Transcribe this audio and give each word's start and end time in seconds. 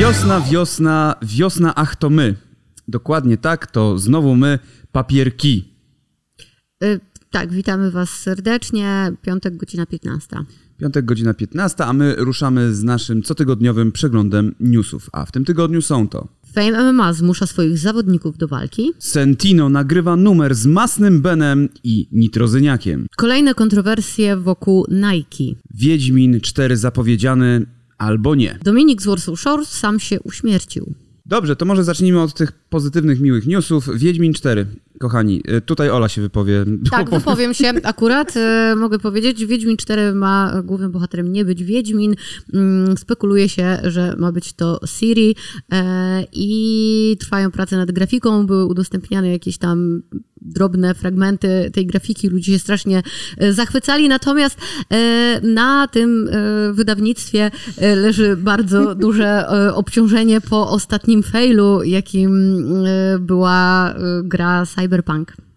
Wiosna, 0.00 0.40
wiosna, 0.40 1.14
wiosna, 1.22 1.74
ach 1.74 1.96
to 1.96 2.10
my. 2.10 2.34
Dokładnie 2.88 3.36
tak, 3.36 3.66
to 3.66 3.98
znowu 3.98 4.36
my, 4.36 4.58
papierki. 4.92 5.64
Y, 6.84 7.00
tak, 7.30 7.52
witamy 7.52 7.90
Was 7.90 8.10
serdecznie. 8.10 9.12
Piątek, 9.22 9.56
godzina 9.56 9.86
15. 9.86 10.36
Piątek, 10.78 11.04
godzina 11.04 11.34
15, 11.34 11.84
a 11.84 11.92
my 11.92 12.14
ruszamy 12.18 12.74
z 12.74 12.84
naszym 12.84 13.22
cotygodniowym 13.22 13.92
przeglądem 13.92 14.54
newsów. 14.60 15.10
A 15.12 15.24
w 15.24 15.32
tym 15.32 15.44
tygodniu 15.44 15.82
są 15.82 16.08
to 16.08 16.28
Fame 16.52 16.92
MMA 16.92 17.12
zmusza 17.12 17.46
swoich 17.46 17.78
zawodników 17.78 18.38
do 18.38 18.48
walki. 18.48 18.92
Sentino 18.98 19.68
nagrywa 19.68 20.16
numer 20.16 20.54
z 20.54 20.66
Masnym 20.66 21.22
Benem 21.22 21.68
i 21.84 22.08
Nitrozyniakiem. 22.12 23.06
Kolejne 23.16 23.54
kontrowersje 23.54 24.36
wokół 24.36 24.86
Nike. 24.90 25.60
Wiedźmin 25.74 26.40
4 26.40 26.76
zapowiedziany 26.76 27.66
albo 28.00 28.34
nie. 28.34 28.58
Dominik 28.64 29.02
z 29.02 29.06
Warsaw 29.06 29.40
Shores 29.40 29.68
sam 29.68 30.00
się 30.00 30.20
uśmiercił. 30.20 30.94
Dobrze, 31.26 31.56
to 31.56 31.64
może 31.64 31.84
zacznijmy 31.84 32.20
od 32.22 32.34
tych 32.34 32.52
pozytywnych, 32.52 33.20
miłych 33.20 33.46
newsów. 33.46 33.98
Wiedźmin 33.98 34.32
4, 34.34 34.66
kochani, 35.00 35.42
y, 35.56 35.60
tutaj 35.60 35.90
Ola 35.90 36.08
się 36.08 36.20
wypowie. 36.22 36.64
Tak, 36.90 37.10
wypowiem 37.10 37.54
się 37.54 37.72
akurat. 37.82 38.36
e, 38.36 38.74
mogę 38.76 38.98
powiedzieć, 38.98 39.46
Wiedźmin 39.46 39.76
4 39.76 40.12
ma 40.14 40.62
głównym 40.64 40.92
bohaterem 40.92 41.32
nie 41.32 41.44
być 41.44 41.64
Wiedźmin. 41.64 42.14
Mm, 42.54 42.96
Spekuluje 42.96 43.48
się, 43.48 43.78
że 43.84 44.14
ma 44.18 44.32
być 44.32 44.52
to 44.52 44.80
Siri 44.86 45.36
e, 45.72 46.24
i 46.32 47.16
trwają 47.20 47.50
prace 47.50 47.76
nad 47.76 47.90
grafiką. 47.92 48.46
Były 48.46 48.64
udostępniane 48.64 49.30
jakieś 49.32 49.58
tam 49.58 50.02
drobne 50.42 50.94
fragmenty 50.94 51.70
tej 51.74 51.86
grafiki. 51.86 52.28
Ludzie 52.28 52.52
się 52.52 52.58
strasznie 52.58 53.02
e, 53.38 53.52
zachwycali. 53.52 54.08
Natomiast 54.08 54.58
e, 54.92 55.40
na 55.42 55.88
tym 55.88 56.28
e, 56.28 56.72
wydawnictwie 56.72 57.50
leży 57.96 58.36
bardzo 58.36 58.94
duże 59.04 59.48
obciążenie 59.74 60.40
po 60.40 60.70
ostatnim 60.70 61.22
failu, 61.22 61.82
jakim 61.82 62.64
była 63.20 63.94
gra 64.22 64.66
Cyberpunk. 64.66 65.49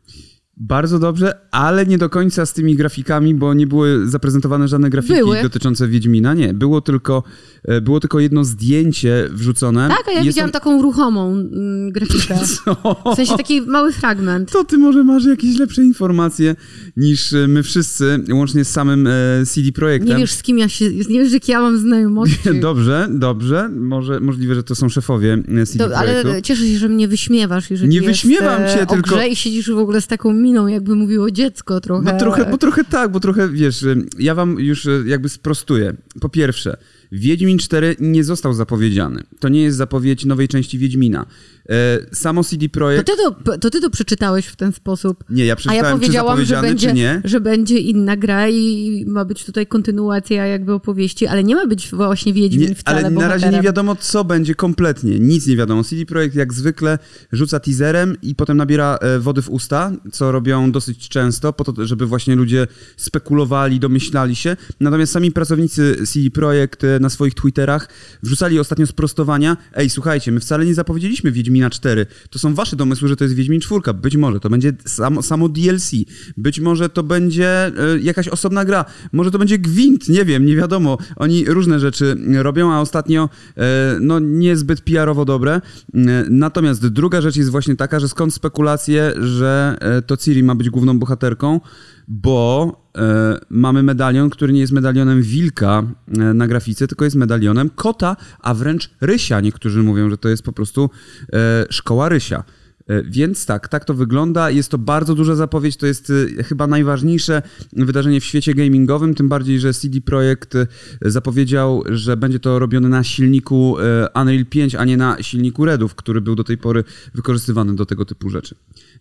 Bardzo 0.67 0.99
dobrze, 0.99 1.33
ale 1.51 1.85
nie 1.85 1.97
do 1.97 2.09
końca 2.09 2.45
z 2.45 2.53
tymi 2.53 2.75
grafikami, 2.75 3.35
bo 3.35 3.53
nie 3.53 3.67
były 3.67 4.07
zaprezentowane 4.09 4.67
żadne 4.67 4.89
grafiki 4.89 5.13
Były. 5.13 5.41
dotyczące 5.41 5.87
Wiedźmina. 5.87 6.33
Nie, 6.33 6.53
było 6.53 6.81
tylko, 6.81 7.23
e, 7.63 7.81
było 7.81 7.99
tylko 7.99 8.19
jedno 8.19 8.43
zdjęcie 8.43 9.29
wrzucone. 9.31 9.89
Tak, 9.89 10.07
a 10.07 10.11
ja 10.11 10.17
Jest 10.17 10.27
widziałam 10.27 10.51
tam- 10.51 10.61
taką 10.61 10.81
ruchomą 10.81 11.31
mm, 11.31 11.91
grafikę. 11.91 12.35
W 13.13 13.15
sensie 13.15 13.37
taki 13.37 13.61
mały 13.61 13.91
fragment. 13.91 14.51
To 14.51 14.63
ty 14.63 14.77
może 14.77 15.03
masz 15.03 15.25
jakieś 15.25 15.57
lepsze 15.59 15.83
informacje 15.83 16.55
niż 16.97 17.33
e, 17.33 17.47
my 17.47 17.63
wszyscy, 17.63 18.19
łącznie 18.33 18.65
z 18.65 18.69
samym 18.69 19.07
e, 19.07 19.11
CD 19.45 19.71
Projektem. 19.71 20.09
Nie 20.09 20.17
wiesz, 20.17 20.31
z 20.31 20.43
kim 20.43 20.57
ja 20.57 20.69
się, 20.69 20.89
nie 20.89 21.19
wiesz, 21.19 21.31
jakie 21.33 21.51
ja 21.51 21.61
mam 21.61 21.77
znajomości. 21.77 22.39
Dobrze, 22.61 23.07
dobrze. 23.11 23.69
Może, 23.69 24.19
możliwe, 24.19 24.55
że 24.55 24.63
to 24.63 24.75
są 24.75 24.89
szefowie 24.89 25.43
CD 25.65 25.83
To, 25.83 25.97
Projektu. 25.97 26.29
ale 26.29 26.41
cieszę 26.41 26.67
się, 26.67 26.77
że 26.77 26.89
mnie 26.89 27.07
wyśmiewasz, 27.07 27.71
jeżeli 27.71 27.89
Nie 27.89 27.95
jest, 27.95 28.07
wyśmiewam 28.07 28.61
cię, 28.73 28.85
tylko- 28.85 29.21
i 29.21 29.35
siedzisz 29.35 29.71
w 29.71 29.77
ogóle 29.77 30.01
z 30.01 30.07
taką 30.07 30.33
miną, 30.33 30.52
jakby 30.67 30.95
mówiło 30.95 31.31
dziecko 31.31 31.81
trochę. 31.81 32.13
Bo 32.13 32.19
trochę, 32.19 32.45
bo 32.45 32.57
trochę 32.57 32.83
tak, 32.83 33.11
bo 33.11 33.19
trochę, 33.19 33.49
wiesz, 33.49 33.85
ja 34.19 34.35
wam 34.35 34.59
już 34.59 34.85
y, 34.85 35.03
jakby 35.07 35.29
sprostuję. 35.29 35.93
Po 36.21 36.29
pierwsze, 36.29 36.77
Wiedźmin 37.13 37.57
4 37.57 37.95
nie 37.99 38.23
został 38.23 38.53
zapowiedziany. 38.53 39.23
To 39.39 39.49
nie 39.49 39.61
jest 39.61 39.77
zapowiedź 39.77 40.25
nowej 40.25 40.47
części 40.47 40.77
Wiedźmina. 40.79 41.25
E, 41.69 42.15
Samo 42.15 42.43
CD 42.43 42.69
To 42.69 42.73
Projekt... 42.73 43.07
ty 43.07 43.13
to, 43.43 43.57
to 43.57 43.69
ty 43.69 43.81
to 43.81 43.89
przeczytałeś 43.89 44.45
w 44.45 44.55
ten 44.55 44.71
sposób. 44.71 45.23
Nie, 45.29 45.45
ja 45.45 45.53
A 45.53 45.55
przeczytałem, 45.55 45.85
ja 45.85 45.91
powiedziałam, 45.91 46.45
że 46.45 46.61
będzie, 46.61 46.93
nie. 46.93 47.21
że 47.23 47.41
będzie 47.41 47.77
inna 47.77 48.17
gra 48.17 48.49
i 48.49 49.03
ma 49.07 49.25
być 49.25 49.45
tutaj 49.45 49.67
kontynuacja 49.67 50.45
jakby 50.45 50.73
opowieści, 50.73 51.27
ale 51.27 51.43
nie 51.43 51.55
ma 51.55 51.67
być 51.67 51.89
właśnie 51.91 52.33
Wiedźmin 52.33 52.69
Nie, 52.69 52.75
wcale 52.75 52.97
ale 52.97 53.09
na 53.09 53.27
razie 53.27 53.49
nie 53.49 53.61
wiadomo, 53.61 53.95
co 53.95 54.23
będzie 54.23 54.55
kompletnie. 54.55 55.19
Nic 55.19 55.47
nie 55.47 55.55
wiadomo. 55.55 55.83
CD 55.83 56.05
Projekt 56.05 56.35
jak 56.35 56.53
zwykle 56.53 56.99
rzuca 57.31 57.59
teaserem 57.59 58.17
i 58.21 58.35
potem 58.35 58.57
nabiera 58.57 58.97
e, 59.01 59.19
wody 59.19 59.41
w 59.41 59.49
usta, 59.49 59.91
co 60.11 60.31
robią 60.31 60.71
dosyć 60.71 61.09
często, 61.09 61.53
po 61.53 61.63
to, 61.63 61.85
żeby 61.85 62.05
właśnie 62.05 62.35
ludzie 62.35 62.67
spekulowali, 62.97 63.79
domyślali 63.79 64.35
się. 64.35 64.57
Natomiast 64.79 65.13
sami 65.13 65.31
pracownicy 65.31 66.07
CD 66.07 66.29
Projekt 66.29 66.83
e, 66.83 66.99
na 67.03 67.09
swoich 67.09 67.33
Twitterach 67.33 67.89
wrzucali 68.23 68.59
ostatnio 68.59 68.87
sprostowania. 68.87 69.57
Ej, 69.73 69.89
słuchajcie, 69.89 70.31
my 70.31 70.39
wcale 70.39 70.65
nie 70.65 70.73
zapowiedzieliśmy 70.73 71.31
Wiedźmina 71.31 71.69
4. 71.69 72.05
To 72.29 72.39
są 72.39 72.53
wasze 72.55 72.75
domysły, 72.75 73.07
że 73.07 73.15
to 73.15 73.23
jest 73.23 73.35
Wiedźmin 73.35 73.61
4. 73.61 73.93
Być 73.93 74.17
może 74.17 74.39
to 74.39 74.49
będzie 74.49 74.73
samo, 74.85 75.21
samo 75.21 75.49
DLC. 75.49 75.91
Być 76.37 76.59
może 76.59 76.89
to 76.89 77.03
będzie 77.03 77.65
e, 77.65 77.71
jakaś 78.01 78.27
osobna 78.27 78.65
gra. 78.65 78.85
Może 79.11 79.31
to 79.31 79.39
będzie 79.39 79.57
gwint, 79.57 80.09
nie 80.09 80.25
wiem, 80.25 80.45
nie 80.45 80.55
wiadomo. 80.55 80.97
Oni 81.15 81.45
różne 81.45 81.79
rzeczy 81.79 82.17
robią, 82.41 82.73
a 82.73 82.81
ostatnio 82.81 83.29
e, 83.57 83.97
no 84.01 84.19
niezbyt 84.19 84.81
PR-owo 84.81 85.25
dobre. 85.25 85.61
E, 85.93 86.25
Natomiast 86.29 86.87
druga 86.87 87.21
rzecz 87.21 87.35
jest 87.35 87.49
właśnie 87.49 87.75
taka, 87.75 87.99
że 87.99 88.09
skąd 88.09 88.33
spekulacje, 88.33 89.13
że 89.21 89.77
to 90.07 90.17
Ciri 90.17 90.43
ma 90.43 90.55
być 90.55 90.69
główną 90.69 90.99
bohaterką, 90.99 91.59
bo 92.07 92.71
e, 92.97 93.37
mamy 93.49 93.83
medalion, 93.83 94.29
który 94.29 94.53
nie 94.53 94.59
jest 94.59 94.73
medalionem 94.73 95.21
wilka 95.21 95.83
e, 96.07 96.33
na 96.33 96.47
grafice, 96.47 96.87
tylko 96.87 97.05
jest 97.05 97.15
medalionem 97.15 97.69
kota, 97.69 98.15
a 98.39 98.53
wręcz 98.53 98.89
rysia. 99.01 99.41
Niektórzy 99.41 99.83
mówią, 99.83 100.09
że 100.09 100.17
to 100.17 100.29
jest 100.29 100.43
po 100.43 100.53
prostu 100.53 100.89
e, 101.33 101.65
szkoła 101.69 102.09
rysia. 102.09 102.43
E, 102.87 103.03
Więc 103.03 103.45
tak, 103.45 103.67
tak 103.67 103.85
to 103.85 103.93
wygląda. 103.93 104.49
Jest 104.49 104.69
to 104.71 104.77
bardzo 104.77 105.15
duża 105.15 105.35
zapowiedź, 105.35 105.77
to 105.77 105.85
jest 105.85 106.11
e, 106.39 106.43
chyba 106.43 106.67
najważniejsze 106.67 107.41
wydarzenie 107.73 108.21
w 108.21 108.25
świecie 108.25 108.53
gamingowym, 108.53 109.15
tym 109.15 109.29
bardziej, 109.29 109.59
że 109.59 109.73
CD 109.73 110.01
Projekt 110.01 110.55
e, 110.55 110.67
zapowiedział, 111.01 111.83
że 111.89 112.17
będzie 112.17 112.39
to 112.39 112.59
robione 112.59 112.89
na 112.89 113.03
silniku 113.03 113.75
Unreal 114.15 114.45
5, 114.45 114.75
a 114.75 114.85
nie 114.85 114.97
na 114.97 115.17
silniku 115.21 115.65
Redów, 115.65 115.95
który 115.95 116.21
był 116.21 116.35
do 116.35 116.43
tej 116.43 116.57
pory 116.57 116.83
wykorzystywany 117.13 117.75
do 117.75 117.85
tego 117.85 118.05
typu 118.05 118.29
rzeczy. 118.29 118.55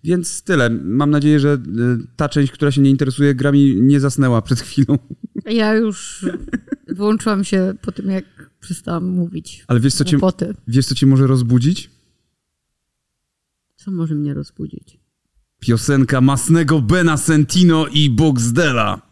Więc 0.05 0.43
tyle. 0.43 0.71
Mam 0.71 1.11
nadzieję, 1.11 1.41
że 1.41 1.59
ta 2.17 2.29
część, 2.29 2.53
która 2.53 2.71
się 2.71 2.81
nie 2.81 2.91
interesuje 2.91 3.35
grami, 3.35 3.77
nie 3.81 4.01
zasnęła 4.01 4.43
przed 4.43 4.61
chwilą. 4.61 4.99
Ja 5.47 5.75
już 5.75 6.27
wyłączyłam 6.89 7.45
się 7.45 7.75
po 7.83 7.93
tym, 7.93 8.11
jak 8.11 8.25
przestałam 8.61 9.05
mówić. 9.05 9.65
Ale 9.67 9.81
wiesz, 9.81 9.95
co 9.95 10.05
cię, 10.05 10.19
wiesz, 10.69 10.87
co 10.87 10.95
cię 10.95 11.07
może 11.07 11.27
rozbudzić? 11.27 11.91
Co 13.85 13.91
może 13.91 14.15
mnie 14.15 14.35
rozbudzić? 14.35 15.01
Piosenka 15.61 16.21
Masnego 16.21 16.81
Bena 16.81 17.17
Sentino 17.17 17.87
i 17.87 18.11
Boxdela. 18.11 19.03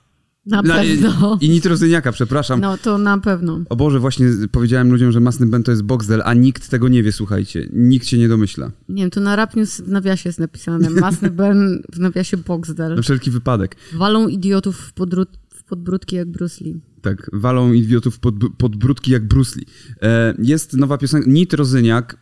Na 0.47 0.62
pewno. 0.62 1.38
I 1.41 1.50
Nitrozyniaka, 1.50 2.12
przepraszam. 2.12 2.60
No 2.60 2.78
to 2.78 2.98
na 2.98 3.19
pewno. 3.19 3.60
O 3.69 3.76
Boże, 3.76 3.98
właśnie 3.98 4.26
powiedziałem 4.53 4.91
ludziom, 4.91 5.12
że 5.12 5.20
Masny 5.20 5.47
Ben 5.47 5.62
to 5.62 5.70
jest 5.70 5.82
Boxdel, 5.82 6.22
a 6.25 6.34
nikt 6.34 6.69
tego 6.69 6.88
nie 6.88 7.03
wie, 7.03 7.12
słuchajcie. 7.12 7.69
Nikt 7.72 8.06
się 8.06 8.19
nie 8.19 8.28
domyśla. 8.28 8.70
Nie 8.88 9.03
wiem, 9.03 9.10
to 9.10 9.20
na 9.20 9.36
Rap 9.36 9.56
News 9.56 9.80
w 9.80 9.88
nawiasie 9.88 10.28
jest 10.28 10.38
napisane. 10.38 10.91
Masny 10.91 11.30
Ben 11.41 11.82
w 11.92 11.98
nawiasie 11.98 12.36
Boxdel. 12.36 12.94
Na 12.94 13.03
wszelki 13.03 13.30
wypadek. 13.30 13.76
Walą 13.94 14.28
idiotów 14.28 14.76
w, 14.76 14.92
podród, 14.92 15.38
w 15.54 15.64
podbródki 15.64 16.16
jak 16.16 16.28
Bruce 16.28 16.64
Lee. 16.64 16.80
Tak, 17.03 17.30
walą 17.32 17.72
idiotów 17.72 18.19
pod, 18.19 18.34
pod 18.59 18.76
brudki 18.76 19.10
jak 19.10 19.28
Bruce 19.28 19.59
Lee. 19.59 19.66
E, 20.03 20.34
jest 20.38 20.76
nowa 20.76 20.98
piosenka, 20.98 21.30
Nitrozyniak, 21.30 22.16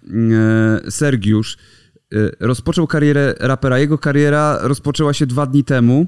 e, 0.87 0.91
Sergiusz, 0.91 1.58
rozpoczął 2.41 2.86
karierę 2.86 3.34
rapera. 3.41 3.78
Jego 3.78 3.98
kariera 3.98 4.58
rozpoczęła 4.62 5.12
się 5.12 5.26
dwa 5.26 5.46
dni 5.46 5.64
temu. 5.64 6.06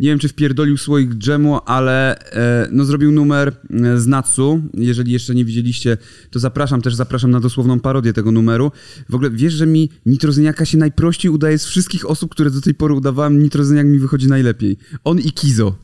Nie 0.00 0.08
wiem, 0.08 0.18
czy 0.18 0.28
wpierdolił 0.28 0.76
słoik 0.76 1.14
dżemu, 1.14 1.58
ale 1.66 2.18
e, 2.18 2.68
no, 2.72 2.84
zrobił 2.84 3.12
numer 3.12 3.48
e, 3.70 3.98
z 3.98 4.06
Natsu. 4.06 4.62
Jeżeli 4.74 5.12
jeszcze 5.12 5.34
nie 5.34 5.44
widzieliście, 5.44 5.96
to 6.30 6.38
zapraszam 6.38 6.82
też, 6.82 6.94
zapraszam 6.94 7.30
na 7.30 7.40
dosłowną 7.40 7.80
parodię 7.80 8.12
tego 8.12 8.32
numeru. 8.32 8.72
W 9.08 9.14
ogóle 9.14 9.30
wiesz, 9.30 9.52
że 9.52 9.66
mi 9.66 9.90
Nitrozyniaka 10.06 10.64
się 10.64 10.78
najprościej 10.78 11.30
udaje 11.30 11.58
z 11.58 11.66
wszystkich 11.66 12.10
osób, 12.10 12.30
które 12.30 12.50
do 12.50 12.60
tej 12.60 12.74
pory 12.74 12.94
udawałem, 12.94 13.42
Nitrozyniak 13.42 13.86
mi 13.86 13.98
wychodzi 13.98 14.28
najlepiej. 14.28 14.76
On 15.04 15.18
i 15.18 15.32
Kizo. 15.32 15.76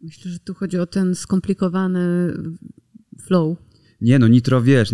Myślę, 0.00 0.30
że 0.30 0.38
tu 0.38 0.54
chodzi 0.54 0.78
o 0.78 0.86
ten 0.86 1.14
skomplikowany 1.14 2.34
flow. 3.26 3.56
Nie 4.02 4.18
no, 4.18 4.28
Nitro 4.28 4.62
wiesz, 4.62 4.90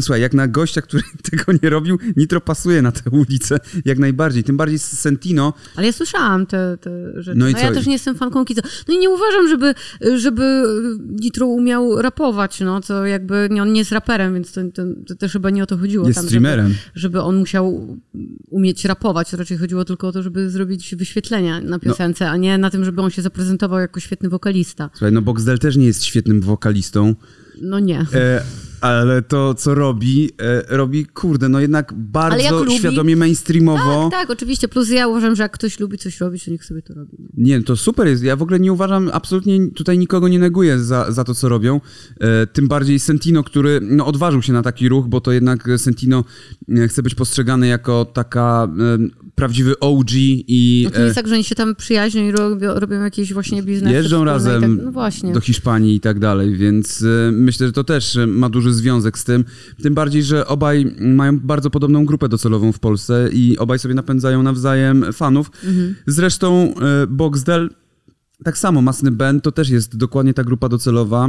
słuchaj, 0.00 0.20
jak 0.20 0.34
na 0.34 0.48
gościa, 0.48 0.82
który 0.82 1.02
tego 1.30 1.44
nie 1.62 1.70
robił, 1.70 1.98
Nitro 2.16 2.40
pasuje 2.40 2.82
na 2.82 2.92
tę 2.92 3.10
ulicę 3.10 3.58
jak 3.84 3.98
najbardziej. 3.98 4.44
Tym 4.44 4.56
bardziej 4.56 4.78
z 4.78 4.82
Sentino, 4.84 5.52
Ale 5.76 5.86
ja 5.86 5.92
słyszałam 5.92 6.46
te, 6.46 6.78
te 6.80 7.22
rzeczy. 7.22 7.38
No 7.38 7.44
No, 7.44 7.50
i 7.50 7.52
ja 7.62 7.68
co? 7.68 7.74
też 7.74 7.86
nie 7.86 7.92
jestem 7.92 8.14
fanką 8.14 8.44
Kizo. 8.44 8.60
No 8.88 8.94
i 8.94 8.98
nie 8.98 9.10
uważam, 9.10 9.48
żeby, 9.48 9.74
żeby 10.16 10.62
Nitro 11.20 11.46
umiał 11.46 12.02
rapować, 12.02 12.60
no 12.60 12.80
to 12.80 13.06
jakby 13.06 13.48
nie, 13.50 13.62
on 13.62 13.72
nie 13.72 13.78
jest 13.80 13.92
raperem, 13.92 14.34
więc 14.34 14.52
to, 14.52 14.60
to, 14.74 14.82
to 15.06 15.14
też 15.14 15.32
chyba 15.32 15.50
nie 15.50 15.62
o 15.62 15.66
to 15.66 15.76
chodziło. 15.78 16.06
jest 16.06 16.18
tam, 16.18 16.26
streamerem. 16.26 16.66
Żeby, 16.68 16.78
żeby 16.94 17.20
on 17.22 17.36
musiał 17.36 17.96
umieć 18.50 18.84
rapować. 18.84 19.32
Raczej 19.32 19.58
chodziło 19.58 19.84
tylko 19.84 20.08
o 20.08 20.12
to, 20.12 20.22
żeby 20.22 20.50
zrobić 20.50 20.94
wyświetlenia 20.96 21.60
No. 21.60 21.70
na 21.70 21.78
piosence, 21.78 22.30
a 22.30 22.36
nie 22.36 22.58
na 22.58 22.70
tym, 22.70 22.84
żeby 22.84 23.02
on 23.02 23.10
się 23.10 23.22
zaprezentował 23.22 23.80
jako 23.80 24.00
świetny 24.00 24.28
wokalista. 24.28 24.90
Słuchaj, 24.92 25.12
no 25.12 25.22
Boxdel 25.22 25.58
też 25.58 25.76
nie 25.76 25.86
jest 25.86 26.04
świetnym 26.04 26.40
wokalistą, 26.40 27.14
No 27.62 27.78
nie. 27.78 28.06
e, 28.14 28.42
ale 28.80 29.22
to, 29.22 29.54
co 29.54 29.74
robi, 29.74 30.30
e, 30.40 30.76
robi, 30.76 31.06
kurde, 31.06 31.48
no 31.48 31.60
jednak 31.60 31.94
bardzo 31.96 32.70
świadomie 32.70 33.16
mainstreamowo. 33.16 34.08
Tak, 34.10 34.20
tak, 34.20 34.30
oczywiście. 34.30 34.68
Plus 34.68 34.90
ja 34.90 35.08
uważam, 35.08 35.36
że 35.36 35.42
jak 35.42 35.52
ktoś 35.52 35.80
lubi 35.80 35.98
coś 35.98 36.20
robić, 36.20 36.44
to 36.44 36.50
niech 36.50 36.64
sobie 36.64 36.82
to 36.82 36.94
robi. 36.94 37.16
no. 37.18 37.26
Nie, 37.36 37.62
to 37.62 37.76
super 37.76 38.06
jest. 38.06 38.22
Ja 38.22 38.36
w 38.36 38.42
ogóle 38.42 38.60
nie 38.60 38.72
uważam, 38.72 39.10
absolutnie 39.12 39.70
tutaj 39.70 39.98
nikogo 39.98 40.28
nie 40.28 40.38
neguję 40.38 40.78
za, 40.78 41.12
za 41.12 41.24
to, 41.24 41.34
co 41.34 41.48
robią. 41.48 41.80
E, 42.20 42.46
tym 42.46 42.68
bardziej 42.68 42.98
Sentino, 42.98 43.44
który 43.44 43.80
no, 43.82 44.06
odważył 44.06 44.42
się 44.42 44.52
na 44.52 44.62
taki 44.62 44.88
ruch, 44.88 45.06
bo 45.06 45.20
to 45.20 45.32
jednak 45.32 45.68
Sentino 45.76 46.24
e, 46.68 46.88
chce 46.88 47.02
być 47.02 47.14
postrzegany 47.14 47.66
jako 47.66 48.04
taka 48.04 48.68
e, 48.78 48.98
prawdziwy 49.38 49.78
OG 49.80 50.10
i 50.12 50.82
No 50.84 50.90
to 50.90 51.00
jest 51.00 51.14
tak, 51.14 51.28
że 51.28 51.34
oni 51.34 51.44
się 51.44 51.54
tam 51.54 51.74
przyjaźnią 51.74 52.22
i 52.28 52.30
robią, 52.30 52.74
robią 52.74 53.02
jakieś 53.02 53.32
właśnie 53.32 53.62
biznesy. 53.62 53.94
jeżdżą 53.94 54.24
razem 54.24 54.78
Tak, 54.78 54.94
no 55.22 55.32
do 55.32 55.40
Hiszpanii 55.40 55.94
i 55.94 56.00
tak 56.00 56.18
dalej, 56.18 56.56
więc 56.56 57.02
e, 57.02 57.32
myślę, 57.32 57.66
że 57.66 57.72
to 57.72 57.84
też 57.84 58.16
e, 58.16 58.26
ma 58.26 58.48
duży 58.48 58.72
związek 58.72 59.18
z 59.18 59.24
tym. 59.24 59.44
Tym 59.82 59.94
bardziej, 59.94 60.22
że 60.22 60.46
obaj 60.46 60.94
mają 61.00 61.38
bardzo 61.38 61.70
podobną 61.70 62.04
grupę 62.04 62.28
docelową 62.28 62.72
w 62.72 62.78
Polsce 62.78 63.28
i 63.32 63.58
obaj 63.58 63.78
sobie 63.78 63.94
napędzają 63.94 64.42
nawzajem 64.42 65.12
fanów. 65.12 65.50
Mhm. 65.64 65.94
Zresztą 66.06 66.74
e, 66.74 67.06
Boxdel, 67.06 67.70
tak 68.44 68.58
samo 68.58 68.82
Masny 68.82 69.10
Band, 69.10 69.44
to 69.44 69.52
też 69.52 69.70
jest 69.70 69.96
dokładnie 69.96 70.34
ta 70.34 70.44
grupa 70.44 70.68
docelowa. 70.68 71.28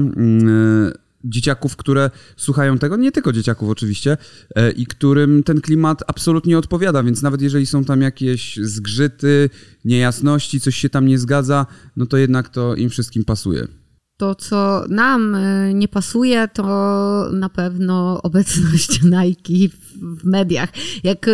Dzieciaków, 1.24 1.76
które 1.76 2.12
słuchają 2.38 2.78
tego, 2.78 2.98
nie 2.98 3.12
tylko 3.12 3.32
dzieciaków 3.32 3.70
oczywiście, 3.70 4.18
e, 4.56 4.72
i 4.72 4.86
którym 4.86 5.44
ten 5.44 5.62
klimat 5.62 6.04
absolutnie 6.08 6.58
odpowiada, 6.58 7.04
więc 7.04 7.22
nawet 7.22 7.42
jeżeli 7.42 7.66
są 7.66 7.86
tam 7.86 8.02
jakieś 8.02 8.58
zgrzyty, 8.58 9.50
niejasności, 9.86 10.60
coś 10.60 10.76
się 10.76 10.90
tam 10.90 11.06
nie 11.06 11.20
zgadza, 11.20 11.66
no 11.98 12.06
to 12.06 12.18
jednak 12.18 12.50
to 12.50 12.76
im 12.76 12.90
wszystkim 12.90 13.26
pasuje. 13.26 13.68
To, 14.20 14.36
co 14.36 14.86
nam 14.90 15.36
y, 15.36 15.74
nie 15.74 15.88
pasuje, 15.88 16.48
to 16.54 16.64
na 17.34 17.50
pewno 17.50 18.22
obecność 18.22 19.02
Nike 19.16 19.76
w, 20.02 20.24
mediach. 20.24 20.70
Jak 21.04 21.26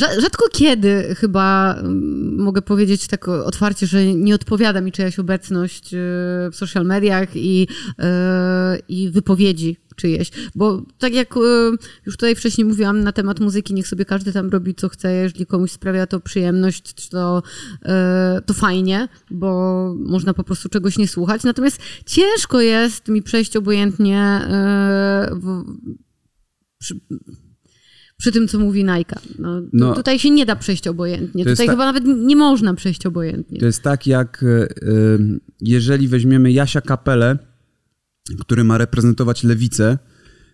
rza- 0.00 0.20
rzadko 0.20 0.48
kiedy 0.52 1.14
chyba 1.14 1.76
mogę 2.36 2.62
powiedzieć 2.62 3.06
tak 3.06 3.28
otwarcie, 3.28 3.86
że 3.86 4.14
nie 4.14 4.34
odpowiada 4.34 4.80
mi 4.80 4.92
czyjaś 4.92 5.18
obecność 5.18 5.94
y, 5.94 5.96
w 6.50 6.52
social 6.52 6.86
mediach 6.86 7.28
i, 7.34 7.68
i 8.88 9.10
wypowiedzi 9.10 9.76
czyjeś. 9.96 10.30
Bo 10.54 10.82
tak 10.98 11.14
jak 11.14 11.36
y, 11.36 11.40
już 12.06 12.16
tutaj 12.16 12.34
wcześniej 12.34 12.64
mówiłam 12.64 13.00
na 13.00 13.12
temat 13.12 13.40
muzyki, 13.40 13.74
niech 13.74 13.88
sobie 13.88 14.04
każdy 14.04 14.32
tam 14.32 14.48
robi 14.50 14.74
co 14.74 14.88
chce, 14.88 15.12
jeżeli 15.14 15.46
komuś 15.46 15.70
sprawia 15.70 16.06
to 16.06 16.20
przyjemność, 16.20 17.08
to, 17.08 17.42
y, 17.82 17.88
to 18.46 18.54
fajnie, 18.54 19.08
bo 19.30 19.94
można 19.98 20.34
po 20.34 20.44
prostu 20.44 20.68
czegoś 20.68 20.98
nie 20.98 21.08
słuchać. 21.08 21.42
Natomiast 21.44 21.78
ciężko 22.06 22.60
jest 22.60 23.08
mi 23.08 23.22
przejść 23.22 23.56
obojętnie 23.56 24.40
y, 25.32 25.34
w, 25.40 25.64
przy, 26.78 27.00
przy 28.16 28.32
tym, 28.32 28.48
co 28.48 28.58
mówi 28.58 28.84
Nike. 28.84 29.18
No, 29.38 29.62
No. 29.72 29.94
tutaj 29.94 30.18
się 30.18 30.30
nie 30.30 30.46
da 30.46 30.56
przejść 30.56 30.88
obojętnie. 30.88 31.44
Tutaj 31.44 31.66
ta- 31.66 31.72
chyba 31.72 31.84
nawet 31.86 32.04
nie 32.06 32.36
można 32.36 32.74
przejść 32.74 33.06
obojętnie. 33.06 33.60
To 33.60 33.66
jest 33.66 33.82
tak, 33.82 34.06
jak 34.06 34.44
jeżeli 35.60 36.08
weźmiemy 36.08 36.52
Jasia 36.52 36.80
Kapelę, 36.80 37.38
który 38.40 38.64
ma 38.64 38.78
reprezentować 38.78 39.44
lewicę, 39.44 39.98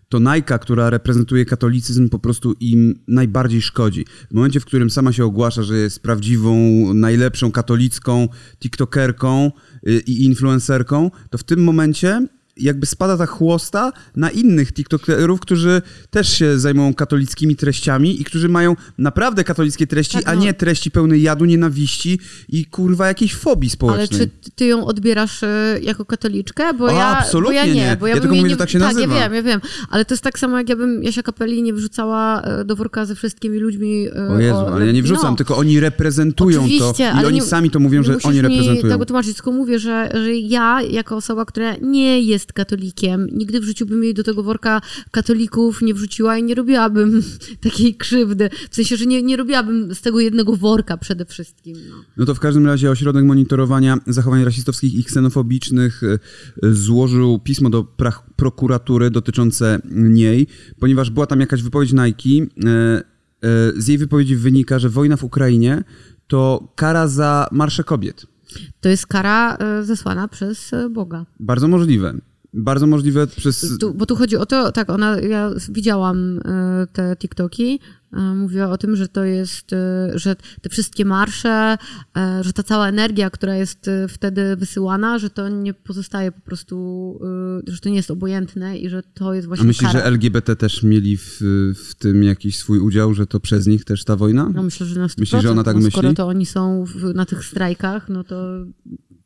to 0.09 0.21
Najka, 0.21 0.59
która 0.59 0.91
reprezentuje 0.91 1.45
katolicyzm, 1.45 2.09
po 2.09 2.19
prostu 2.19 2.55
im 2.61 2.95
najbardziej 3.09 3.63
szkodzi. 3.63 4.05
W 4.31 4.35
momencie, 4.35 4.61
w 4.61 4.65
którym 4.65 4.91
sama 4.91 5.13
się 5.13 5.25
ogłasza, 5.25 5.63
że 5.63 5.77
jest 5.77 6.03
prawdziwą, 6.03 6.55
najlepszą 6.95 7.53
katolicką 7.53 8.29
tiktokerką 8.59 9.53
y, 9.89 10.01
i 10.07 10.25
influencerką, 10.25 11.11
to 11.31 11.39
w 11.39 11.45
tym 11.45 11.65
momencie 11.65 12.27
jakby 12.61 12.87
spada 12.87 13.17
ta 13.17 13.27
chłosta 13.27 13.93
na 14.17 14.31
innych 14.31 14.73
tiktokerów, 14.73 15.41
którzy 15.41 15.83
też 16.11 16.29
się 16.39 16.59
zajmują 16.59 16.95
katolickimi 16.95 17.57
treściami 17.57 18.21
i 18.21 18.25
którzy 18.25 18.49
mają 18.49 18.77
naprawdę 18.99 19.45
katolickie 19.45 19.87
treści, 19.87 20.15
Tak, 20.19 20.29
a 20.29 20.35
no. 20.35 20.41
nie 20.43 20.55
treści 20.55 20.91
pełne 20.91 21.19
jadu, 21.19 21.45
nienawiści 21.45 22.21
i 22.49 22.65
kurwa 22.67 23.07
jakiejś 23.07 23.35
fobii 23.35 23.71
społecznej. 23.71 24.21
Ale 24.21 24.29
czy 24.45 24.51
ty 24.55 24.67
ją 24.67 24.85
odbierasz 24.87 25.43
e, 25.43 25.79
jako 25.83 26.05
katoliczkę? 26.05 26.75
Bo 26.75 26.85
O, 26.85 26.91
ja, 26.91 27.19
absolutnie 27.19 27.61
bo 27.61 27.67
ja 27.67 27.67
nie. 27.67 27.75
nie. 27.75 27.97
Bo 28.01 28.07
ja, 28.07 28.15
Ja 28.15 28.21
tylko 28.21 28.35
mówię, 28.37 28.49
nie, 28.49 28.51
że 28.51 28.57
tak 28.57 28.71
się 28.71 28.79
tak, 28.79 28.95
nazywa. 28.95 29.15
ja 29.17 29.21
wiem, 29.31 29.35
ja 29.35 29.43
wiem. 29.43 29.61
Ale 29.91 30.05
to 30.05 30.15
jest 30.15 30.25
tak 30.25 30.39
samo, 30.39 30.59
jak 30.59 30.69
ja 30.69 30.77
bym 30.77 31.03
Jasia 31.03 31.23
Kapeli 31.23 31.63
nie 31.63 31.73
wrzucała 31.75 32.43
e, 32.43 32.65
do 32.65 32.77
worka 32.77 33.07
ze 33.07 33.15
wszystkimi 33.15 33.59
ludźmi. 33.59 34.07
e, 34.17 34.29
O 34.29 34.39
Jezu, 34.39 34.57
ale 34.59 34.87
ja 34.87 34.93
nie 34.93 35.03
wrzucam, 35.03 35.31
no. 35.31 35.37
tylko 35.37 35.57
oni 35.57 35.81
reprezentują 35.81 36.61
Oczywiście, 36.65 37.13
to 37.15 37.23
i 37.23 37.25
oni 37.27 37.35
nie- 37.37 37.43
sami 37.43 37.71
to 37.71 37.81
mówią, 37.81 38.01
nie 38.01 38.07
że 38.07 38.17
oni 38.23 38.41
reprezentują. 38.41 38.93
tego 38.93 39.07
tłumaczyć, 39.07 39.35
tylko 39.35 39.53
mówię, 39.53 39.79
że, 39.79 40.11
że 40.25 40.35
ja, 40.35 40.83
jako 40.83 41.17
osoba, 41.17 41.45
która 41.45 41.77
nie 41.83 42.23
jest 42.23 42.50
katolikiem, 42.53 43.27
nigdy 43.33 43.61
w 43.61 43.65
życiu 43.65 43.87
bym 43.87 44.05
jej 44.05 44.15
do 44.15 44.25
tego 44.25 44.43
worka 44.43 44.81
katolików 45.11 45.83
nie 45.83 45.95
wrzuciła 45.95 46.39
i 46.39 46.43
nie 46.43 46.55
robiłabym 46.55 47.23
takiej 47.65 47.95
krzywdy. 47.95 48.51
W 48.71 48.75
sensie, 48.75 48.97
że 48.97 49.07
nie, 49.07 49.23
nie 49.23 49.37
robiłabym 49.37 49.95
z 49.95 50.01
tego 50.01 50.21
jednego 50.21 50.57
worka 50.57 50.97
przede 50.97 51.25
wszystkim. 51.25 51.77
No. 51.91 51.97
No 52.17 52.27
to 52.27 52.35
w 52.35 52.41
każdym 52.41 52.67
razie 52.67 52.91
Ośrodek 52.91 53.25
Monitorowania 53.25 53.99
Zachowań 54.07 54.45
Rasistowskich 54.45 54.95
i 54.95 55.05
Ksenofobicznych 55.05 56.03
e, 56.03 56.19
e, 56.63 56.73
złożył 56.73 57.39
pismo 57.39 57.71
do 57.71 57.85
prokuratury 58.37 59.11
dotyczące 59.11 59.81
niej, 59.91 60.47
ponieważ 60.79 61.11
była 61.11 61.27
tam 61.27 61.41
jakaś 61.41 61.63
wypowiedź 61.63 61.93
Nike. 61.93 62.47
e, 62.65 63.03
Z 63.77 63.89
jej 63.89 63.99
wypowiedzi 63.99 64.37
wynika, 64.37 64.79
że 64.79 64.89
wojna 64.89 65.17
w 65.17 65.25
Ukrainie 65.25 65.85
to 66.27 66.73
kara 66.77 67.09
za 67.09 67.49
marsze 67.53 67.85
kobiet. 67.85 68.27
To 68.81 68.89
jest 68.89 69.07
kara 69.07 69.59
zesłana 69.83 70.29
przez 70.29 70.71
Boga. 70.91 71.27
Bardzo 71.41 71.69
możliwe. 71.69 72.15
Bardzo 72.55 72.87
możliwe 72.87 73.27
przez... 73.27 73.79
Tu, 73.81 73.95
bo 73.95 74.07
tu 74.07 74.17
chodzi 74.17 74.37
o 74.37 74.47
to, 74.47 74.73
tak, 74.73 74.91
ona, 74.91 75.21
ja 75.21 75.51
widziałam 75.69 76.39
e, 76.39 76.87
te 76.93 77.17
TikToki, 77.17 77.81
e, 78.13 78.21
mówiła 78.21 78.71
o 78.71 78.79
tym, 78.79 78.97
że 78.97 79.09
to 79.09 79.25
jest, 79.25 79.73
e, 79.73 80.11
że 80.15 80.37
te 80.63 80.69
wszystkie 80.69 81.05
marsze, 81.05 81.79
że 82.41 82.53
ta 82.53 82.63
cała 82.63 82.89
energia, 82.89 83.31
która 83.31 83.57
jest 83.57 83.91
wtedy 84.09 84.57
wysyłana, 84.57 85.19
że 85.19 85.31
to 85.31 85.49
nie 85.49 85.75
pozostaje 85.75 86.33
po 86.33 86.41
prostu, 86.41 87.19
że 87.67 87.81
to 87.81 87.89
nie 87.89 87.97
jest 87.97 88.11
obojętne 88.11 88.79
i 88.79 88.89
że 88.89 89.03
to 89.15 89.35
jest 89.35 89.47
A 89.47 89.49
właśnie 89.49 89.67
myślisz, 89.67 89.93
kara. 89.93 90.01
że 90.01 90.07
LGBT 90.07 90.57
też 90.57 90.83
mieli 90.83 91.17
w, 91.17 91.39
w 91.89 91.95
tym 91.95 92.23
jakiś 92.23 92.57
swój 92.59 92.79
udział, 92.79 93.15
że 93.15 93.27
to 93.27 93.41
przez 93.41 93.67
nich 93.67 93.85
też 93.85 94.05
ta 94.05 94.17
wojna? 94.17 94.51
No 94.55 94.63
myślę, 94.63 94.87
że 94.87 95.01
na 95.01 95.07
100%. 95.07 95.15
Myślisz, 95.19 95.43
że 95.43 95.51
ona 95.51 95.65
tak 95.65 95.75
no, 95.75 95.83
myśli? 95.83 95.93
Skoro 95.93 96.15
to 96.15 96.27
oni 96.27 96.47
są 96.47 96.85
w, 96.85 97.15
na 97.15 97.27
tych 97.27 97.45
strajkach, 97.45 98.09
no 98.09 98.25
to 98.25 98.67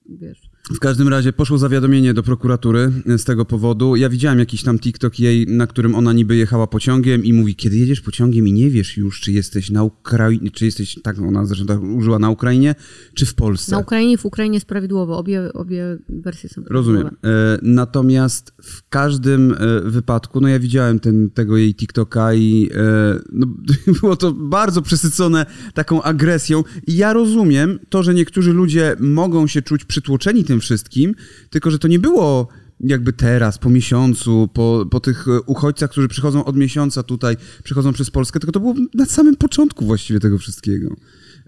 wiesz... 0.08 0.53
W 0.72 0.78
każdym 0.78 1.08
razie 1.08 1.32
poszło 1.32 1.58
zawiadomienie 1.58 2.14
do 2.14 2.22
prokuratury 2.22 2.92
z 3.16 3.24
tego 3.24 3.44
powodu. 3.44 3.96
Ja 3.96 4.08
widziałem 4.08 4.38
jakiś 4.38 4.62
tam 4.62 4.78
TikTok 4.78 5.20
jej, 5.20 5.46
na 5.46 5.66
którym 5.66 5.94
ona 5.94 6.12
niby 6.12 6.36
jechała 6.36 6.66
pociągiem 6.66 7.24
i 7.24 7.32
mówi, 7.32 7.56
kiedy 7.56 7.76
jedziesz 7.76 8.00
pociągiem 8.00 8.48
i 8.48 8.52
nie 8.52 8.70
wiesz 8.70 8.96
już, 8.96 9.20
czy 9.20 9.32
jesteś 9.32 9.70
na 9.70 9.82
Ukrainie, 9.82 10.50
czy 10.50 10.64
jesteś, 10.64 10.98
tak 11.02 11.18
ona 11.18 11.46
zresztą 11.46 11.66
tak 11.66 11.82
użyła, 11.82 12.18
na 12.18 12.30
Ukrainie, 12.30 12.74
czy 13.14 13.26
w 13.26 13.34
Polsce. 13.34 13.72
Na 13.72 13.78
Ukrainie 13.78 14.12
i 14.12 14.16
w 14.16 14.24
Ukrainie 14.24 14.56
jest 14.56 14.66
prawidłowo. 14.66 15.18
Obie, 15.18 15.52
obie 15.52 15.98
wersje 16.08 16.48
są 16.48 16.54
prawidłowe. 16.54 16.92
Rozumiem. 16.92 17.16
E, 17.24 17.58
natomiast 17.62 18.54
w 18.62 18.88
każdym 18.88 19.52
e, 19.52 19.90
wypadku, 19.90 20.40
no 20.40 20.48
ja 20.48 20.58
widziałem 20.58 21.00
ten, 21.00 21.30
tego 21.30 21.56
jej 21.56 21.74
TikToka 21.74 22.34
i 22.34 22.70
e, 22.74 23.20
no, 23.32 23.46
było 24.00 24.16
to 24.16 24.32
bardzo 24.32 24.82
przesycone 24.82 25.46
taką 25.74 26.02
agresją. 26.02 26.64
I 26.86 26.96
ja 26.96 27.12
rozumiem 27.12 27.78
to, 27.88 28.02
że 28.02 28.14
niektórzy 28.14 28.52
ludzie 28.52 28.96
mogą 29.00 29.46
się 29.46 29.62
czuć 29.62 29.84
przytłoczeni 29.84 30.44
tym 30.44 30.53
wszystkim, 30.60 31.14
tylko 31.50 31.70
że 31.70 31.78
to 31.78 31.88
nie 31.88 31.98
było 31.98 32.48
jakby 32.80 33.12
teraz, 33.12 33.58
po 33.58 33.70
miesiącu, 33.70 34.48
po, 34.54 34.86
po 34.90 35.00
tych 35.00 35.28
e, 35.28 35.40
uchodźcach, 35.40 35.90
którzy 35.90 36.08
przychodzą 36.08 36.44
od 36.44 36.56
miesiąca 36.56 37.02
tutaj, 37.02 37.36
przychodzą 37.64 37.92
przez 37.92 38.10
Polskę, 38.10 38.40
tylko 38.40 38.52
to 38.52 38.60
było 38.60 38.74
na 38.94 39.06
samym 39.06 39.36
początku 39.36 39.84
właściwie 39.84 40.20
tego 40.20 40.38
wszystkiego. 40.38 40.96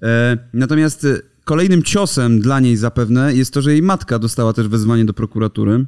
E, 0.02 0.38
natomiast 0.52 1.04
e, 1.04 1.20
kolejnym 1.44 1.82
ciosem 1.82 2.40
dla 2.40 2.60
niej 2.60 2.76
zapewne 2.76 3.34
jest 3.34 3.54
to, 3.54 3.62
że 3.62 3.72
jej 3.72 3.82
matka 3.82 4.18
dostała 4.18 4.52
też 4.52 4.68
wezwanie 4.68 5.04
do 5.04 5.14
prokuratury 5.14 5.86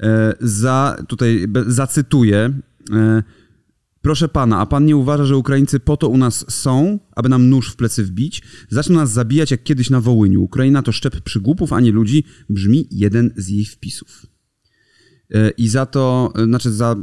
e, 0.00 0.34
za, 0.40 0.96
tutaj 1.08 1.46
zacytuję, 1.66 2.52
e, 2.92 3.22
Proszę 4.06 4.28
pana, 4.28 4.58
a 4.58 4.66
pan 4.66 4.84
nie 4.84 4.96
uważa, 4.96 5.24
że 5.24 5.36
Ukraińcy 5.36 5.80
po 5.80 5.96
to 5.96 6.08
u 6.08 6.16
nas 6.16 6.44
są, 6.48 6.98
aby 7.16 7.28
nam 7.28 7.48
nóż 7.48 7.70
w 7.70 7.76
plecy 7.76 8.04
wbić? 8.04 8.42
Zaczną 8.68 8.96
nas 8.96 9.12
zabijać 9.12 9.50
jak 9.50 9.62
kiedyś 9.62 9.90
na 9.90 10.00
Wołyniu. 10.00 10.42
Ukraina 10.42 10.82
to 10.82 10.92
szczep 10.92 11.20
przygłupów, 11.20 11.72
a 11.72 11.80
nie 11.80 11.92
ludzi, 11.92 12.24
brzmi 12.50 12.88
jeden 12.90 13.30
z 13.36 13.48
jej 13.48 13.64
wpisów. 13.64 14.26
E, 15.34 15.50
I 15.50 15.68
za 15.68 15.86
to, 15.86 16.32
e, 16.36 16.44
znaczy 16.44 16.72
za, 16.72 16.96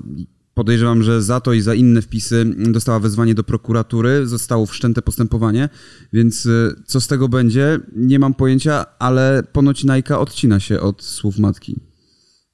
podejrzewam, 0.53 1.03
że 1.03 1.21
za 1.21 1.39
to 1.41 1.53
i 1.53 1.61
za 1.61 1.73
inne 1.73 2.01
wpisy 2.01 2.45
dostała 2.57 2.99
wezwanie 2.99 3.35
do 3.35 3.43
prokuratury, 3.43 4.27
zostało 4.27 4.65
wszczęte 4.65 5.01
postępowanie, 5.01 5.69
więc 6.13 6.45
e, 6.45 6.49
co 6.85 7.01
z 7.01 7.07
tego 7.07 7.29
będzie, 7.29 7.79
nie 7.95 8.19
mam 8.19 8.33
pojęcia, 8.33 8.85
ale 8.99 9.43
ponoć 9.51 9.83
Najka 9.83 10.19
odcina 10.19 10.59
się 10.59 10.79
od 10.79 11.03
słów 11.03 11.39
matki. 11.39 11.79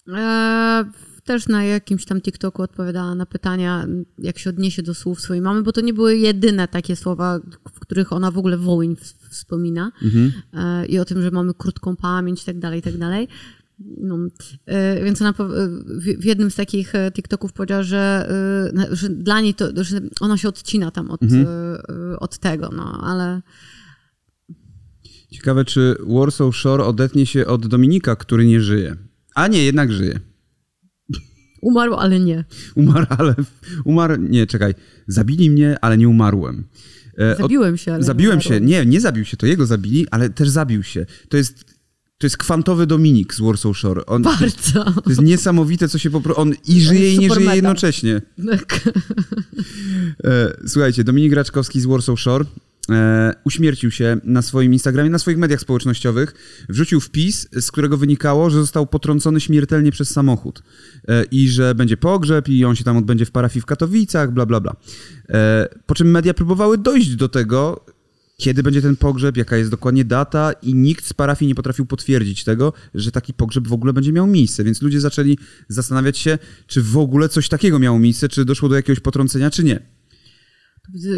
E, 0.07 1.08
też 1.29 1.47
na 1.47 1.63
jakimś 1.63 2.05
tam 2.05 2.21
TikToku 2.21 2.61
odpowiadała 2.61 3.15
na 3.15 3.25
pytania, 3.25 3.87
jak 4.17 4.39
się 4.39 4.49
odniesie 4.49 4.83
do 4.83 4.93
słów 4.93 5.21
swojej 5.21 5.41
mamy, 5.41 5.63
bo 5.63 5.71
to 5.71 5.81
nie 5.81 5.93
były 5.93 6.17
jedyne 6.17 6.67
takie 6.67 6.95
słowa, 6.95 7.39
w 7.73 7.79
których 7.79 8.13
ona 8.13 8.31
w 8.31 8.37
ogóle 8.37 8.57
Wołyń 8.57 8.95
wspomina 9.29 9.91
Mhm. 10.03 10.31
e, 10.53 10.85
i 10.85 10.99
o 10.99 11.05
tym, 11.05 11.21
że 11.21 11.31
mamy 11.31 11.53
krótką 11.53 11.95
pamięć 11.95 12.43
tak 12.43 12.59
dalej, 12.59 12.81
tak 12.81 12.97
dalej. 12.97 13.27
No, 13.97 14.17
e, 14.65 15.03
więc 15.03 15.21
ona 15.21 15.29
e, 15.29 15.33
w, 16.17 16.25
jednym 16.25 16.51
z 16.51 16.55
takich 16.55 16.93
TikToków 17.13 17.53
powiedziała, 17.53 17.83
że, 17.83 18.29
że 18.91 19.09
dla 19.09 19.41
niej 19.41 19.53
to, 19.53 19.83
że 19.83 20.01
ona 20.19 20.37
się 20.37 20.49
odcina 20.49 20.91
tam 20.91 21.11
od, 21.11 21.23
Mhm. 21.23 21.47
od 22.19 22.37
tego, 22.37 22.69
no 22.75 23.01
ale 23.03 23.41
Ciekawe, 25.31 25.65
czy 25.65 25.95
Warsaw 26.07 26.55
Shore 26.55 26.85
odetnie 26.85 27.25
się 27.25 27.45
od 27.47 27.67
Dominika, 27.67 28.15
który 28.15 28.45
nie 28.45 28.61
żyje. 28.61 28.95
A 29.35 29.47
nie, 29.47 29.63
jednak 29.63 29.91
żyje. 29.91 30.19
Umarł, 31.61 31.93
ale 31.93 32.19
nie. 32.19 32.43
Umarł, 32.75 33.05
ale... 33.17 33.35
Umarł... 33.85 34.15
Nie, 34.17 34.47
czekaj. 34.47 34.73
Zabili 35.07 35.49
mnie, 35.49 35.77
ale 35.81 35.97
nie 35.97 36.09
umarłem. 36.09 36.63
E, 37.17 37.35
Zabiłem 37.35 37.77
się, 37.77 37.91
ale 37.91 37.99
nie 37.99 38.05
Zabiłem 38.05 38.41
się. 38.41 38.61
Nie, 38.61 38.85
nie 38.85 39.01
zabił 39.01 39.25
się. 39.25 39.37
To 39.37 39.45
jego 39.45 39.65
zabili, 39.65 40.07
ale 40.11 40.29
też 40.29 40.49
zabił 40.49 40.83
się. 40.83 41.05
To 41.29 41.37
jest... 41.37 41.79
To 42.17 42.25
jest 42.25 42.37
kwantowy 42.37 42.87
Dominik 42.87 43.33
z 43.33 43.39
Warsaw 43.41 43.77
Shore. 43.77 44.05
On, 44.05 44.21
Bardzo. 44.21 44.83
to 45.03 45.09
jest 45.09 45.21
niesamowite, 45.21 45.89
co 45.89 45.97
się 45.97 46.09
po 46.09 46.21
prostu... 46.21 46.41
On 46.41 46.53
i 46.67 46.81
żyje, 46.81 47.13
i 47.13 47.19
nie 47.19 47.29
żyje 47.29 47.39
meta. 47.45 47.55
jednocześnie. 47.55 48.21
Tak. 48.51 48.89
E, 50.23 50.53
słuchajcie, 50.67 51.03
Dominik 51.03 51.33
Raczkowski 51.33 51.81
z 51.81 51.85
Warsaw 51.85 52.19
Shore 52.19 52.45
e, 52.89 53.33
uśmiercił 53.43 53.91
się 53.91 54.17
na 54.23 54.41
swoim 54.41 54.73
Instagramie, 54.73 55.09
na 55.09 55.19
swoich 55.19 55.37
mediach 55.37 55.61
społecznościowych. 55.61 56.33
Wrzucił 56.69 56.99
wpis, 56.99 57.47
z 57.51 57.71
którego 57.71 57.97
wynikało, 57.97 58.49
że 58.49 58.59
został 58.59 58.87
potrącony 58.87 59.39
śmiertelnie 59.39 59.91
przez 59.91 60.09
samochód 60.09 60.63
e, 61.07 61.23
i 61.23 61.49
że 61.49 61.75
będzie 61.75 61.97
pogrzeb 61.97 62.49
i 62.49 62.65
on 62.65 62.75
się 62.75 62.83
tam 62.83 62.97
odbędzie 62.97 63.25
w 63.25 63.31
parafii 63.31 63.61
w 63.61 63.65
Katowicach, 63.65 64.33
bla, 64.33 64.45
bla, 64.45 64.59
bla. 64.59 64.75
E, 65.29 65.67
po 65.85 65.95
czym 65.95 66.11
media 66.11 66.33
próbowały 66.33 66.77
dojść 66.77 67.15
do 67.15 67.29
tego, 67.29 67.85
kiedy 68.37 68.63
będzie 68.63 68.81
ten 68.81 68.95
pogrzeb, 68.95 69.37
jaka 69.37 69.57
jest 69.57 69.71
dokładnie 69.71 70.05
data 70.05 70.51
i 70.61 70.75
nikt 70.75 71.05
z 71.05 71.13
parafii 71.13 71.47
nie 71.47 71.55
potrafił 71.55 71.85
potwierdzić 71.85 72.43
tego, 72.43 72.73
że 72.93 73.11
taki 73.11 73.33
pogrzeb 73.33 73.67
w 73.67 73.73
ogóle 73.73 73.93
będzie 73.93 74.11
miał 74.11 74.27
miejsce, 74.27 74.63
więc 74.63 74.81
ludzie 74.81 74.99
zaczęli 74.99 75.37
zastanawiać 75.67 76.17
się, 76.17 76.37
czy 76.67 76.81
w 76.81 76.97
ogóle 76.97 77.29
coś 77.29 77.49
takiego 77.49 77.79
miało 77.79 77.99
miejsce, 77.99 78.29
czy 78.29 78.45
doszło 78.45 78.69
do 78.69 78.75
jakiegoś 78.75 78.99
potrącenia, 78.99 79.51
czy 79.51 79.63
nie. 79.63 79.98
Widzę, 80.93 81.09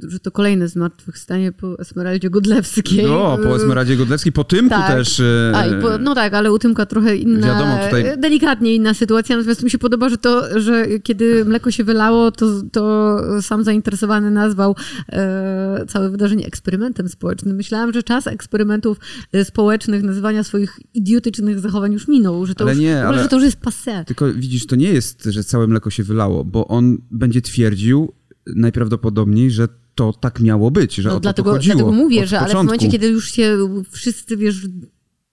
że 0.00 0.18
to 0.20 0.30
kolejne 0.30 0.68
zmartwychwstanie 0.68 1.52
po 1.52 1.78
Esmeraldzie 1.78 2.30
Godlewskiej. 2.30 3.04
No, 3.06 3.38
po 3.42 3.56
Esmeradzie 3.56 3.96
Godlewskiej, 3.96 4.32
po 4.32 4.44
Tymku 4.44 4.68
Tak. 4.70 4.88
też. 4.96 5.20
e, 5.20 5.52
A, 5.54 5.82
po, 5.82 5.98
no 5.98 6.14
tak, 6.14 6.34
ale 6.34 6.52
u 6.52 6.58
Tymka 6.58 6.86
trochę 6.86 7.16
inna, 7.16 7.46
Wiadomo, 7.46 7.78
tutaj- 7.84 8.18
delikatnie 8.18 8.74
inna 8.74 8.94
sytuacja, 8.94 9.36
natomiast 9.36 9.62
mi 9.62 9.70
się 9.70 9.78
podoba, 9.78 10.08
że 10.08 10.18
to, 10.18 10.60
że 10.60 10.86
kiedy 11.02 11.44
mleko 11.44 11.70
się 11.70 11.84
wylało, 11.84 12.30
to, 12.30 12.62
to 12.72 13.18
sam 13.42 13.64
zainteresowany 13.64 14.30
nazwał 14.30 14.76
e, 15.08 15.84
całe 15.88 16.10
wydarzenie 16.10 16.46
eksperymentem 16.46 17.08
społecznym. 17.08 17.56
Myślałam, 17.56 17.92
że 17.92 18.02
czas 18.02 18.26
eksperymentów 18.26 18.98
e, 19.32 19.44
społecznych, 19.44 20.02
nazywania 20.02 20.44
swoich 20.44 20.80
idiotycznych 20.94 21.60
zachowań 21.60 21.92
już 21.92 22.08
minął, 22.08 22.46
że 22.46 22.54
to, 22.54 22.64
Ale 22.64 22.72
już, 22.72 22.80
nie, 22.82 22.92
ogóle, 22.96 23.08
ale- 23.08 23.22
że 23.22 23.28
to 23.28 23.36
już 23.36 23.44
jest 23.44 23.60
passé. 23.60 24.04
Tylko 24.04 24.32
widzisz, 24.32 24.66
to 24.66 24.76
nie 24.76 24.88
jest, 24.92 25.24
że 25.24 25.44
całe 25.44 25.66
mleko 25.66 25.90
się 25.90 26.02
wylało, 26.02 26.44
bo 26.44 26.68
on 26.68 26.98
będzie 27.10 27.42
twierdził 27.42 28.12
najprawdopodobniej, 28.56 29.50
że 29.50 29.68
to 29.94 30.12
tak 30.12 30.40
miało 30.40 30.70
być, 30.70 30.94
że 30.94 31.08
o 31.10 31.12
No, 31.12 31.16
to 31.16 31.20
dlatego, 31.20 31.50
chodziło. 31.52 31.74
dlatego 31.76 31.92
mówię, 31.92 32.26
że 32.26 32.40
ale 32.40 32.50
w 32.50 32.56
momencie, 32.56 32.88
kiedy 32.88 33.08
już 33.08 33.30
się 33.32 33.58
wszyscy, 33.90 34.36
wiesz, 34.36 34.66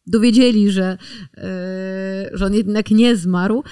dowiedzieli, 0.07 0.71
że, 0.71 0.97
e, 1.38 2.29
że 2.33 2.45
on 2.45 2.53
jednak 2.53 2.91
nie 2.91 3.15
zmarł. 3.15 3.63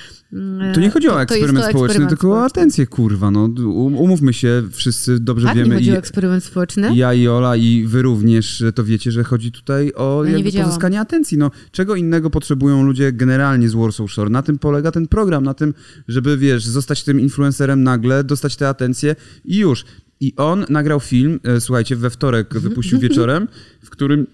e, 0.62 0.72
To 0.74 0.80
nie 0.80 0.90
chodzi 0.90 1.08
o 1.08 1.12
to 1.12 1.22
eksperyment 1.22 1.66
to 1.66 1.70
społeczny, 1.72 2.08
tylko 2.08 2.30
o 2.32 2.44
atencję, 2.46 2.88
kurwa. 2.88 3.32
No, 3.32 3.44
um- 3.44 3.98
umówmy 3.98 4.34
się, 4.34 4.64
wszyscy 4.72 5.20
dobrze 5.20 5.48
Tak, 5.48 5.56
nie 5.56 5.64
wiemy 5.64 5.76
chodzi 5.76 5.90
i 5.90 5.94
o 5.94 5.98
eksperyment 5.98 6.44
społeczny? 6.44 6.96
ja 6.96 7.14
i 7.14 7.28
Ola 7.28 7.56
i 7.56 7.84
wy 7.88 8.02
również 8.02 8.64
to 8.76 8.84
wiecie, 8.84 9.12
że 9.12 9.24
chodzi 9.24 9.52
tutaj 9.52 9.94
o 9.96 10.22
nie 10.26 10.32
jakby 10.32 10.44
wiedziałam. 10.46 10.70
pozyskanie 10.70 11.00
atencji. 11.00 11.38
No, 11.38 11.52
czego 11.72 11.96
innego 11.96 12.30
potrzebują 12.30 12.84
ludzie 12.84 13.12
generalnie 13.12 13.70
z 13.70 13.74
Warsaw 13.74 14.12
Shore? 14.12 14.30
Na 14.30 14.42
tym 14.42 14.60
polega 14.60 14.92
ten 14.92 15.08
program, 15.08 15.44
na 15.44 15.54
tym, 15.54 15.74
żeby 16.08 16.38
wiesz, 16.38 16.66
zostać 16.66 17.04
tym 17.04 17.20
influencerem 17.20 17.84
nagle, 17.84 18.24
dostać 18.24 18.56
tę 18.56 18.70
atencję 18.70 19.16
i 19.46 19.58
już. 19.58 19.86
I 20.20 20.34
on 20.38 20.66
nagrał 20.70 21.00
film, 21.00 21.40
e, 21.44 21.62
słuchajcie, 21.62 21.96
we 21.96 22.10
wtorek 22.10 22.60
wypuścił 22.60 23.00
wieczorem, 23.00 23.48
w 23.84 23.90
którym 23.90 24.28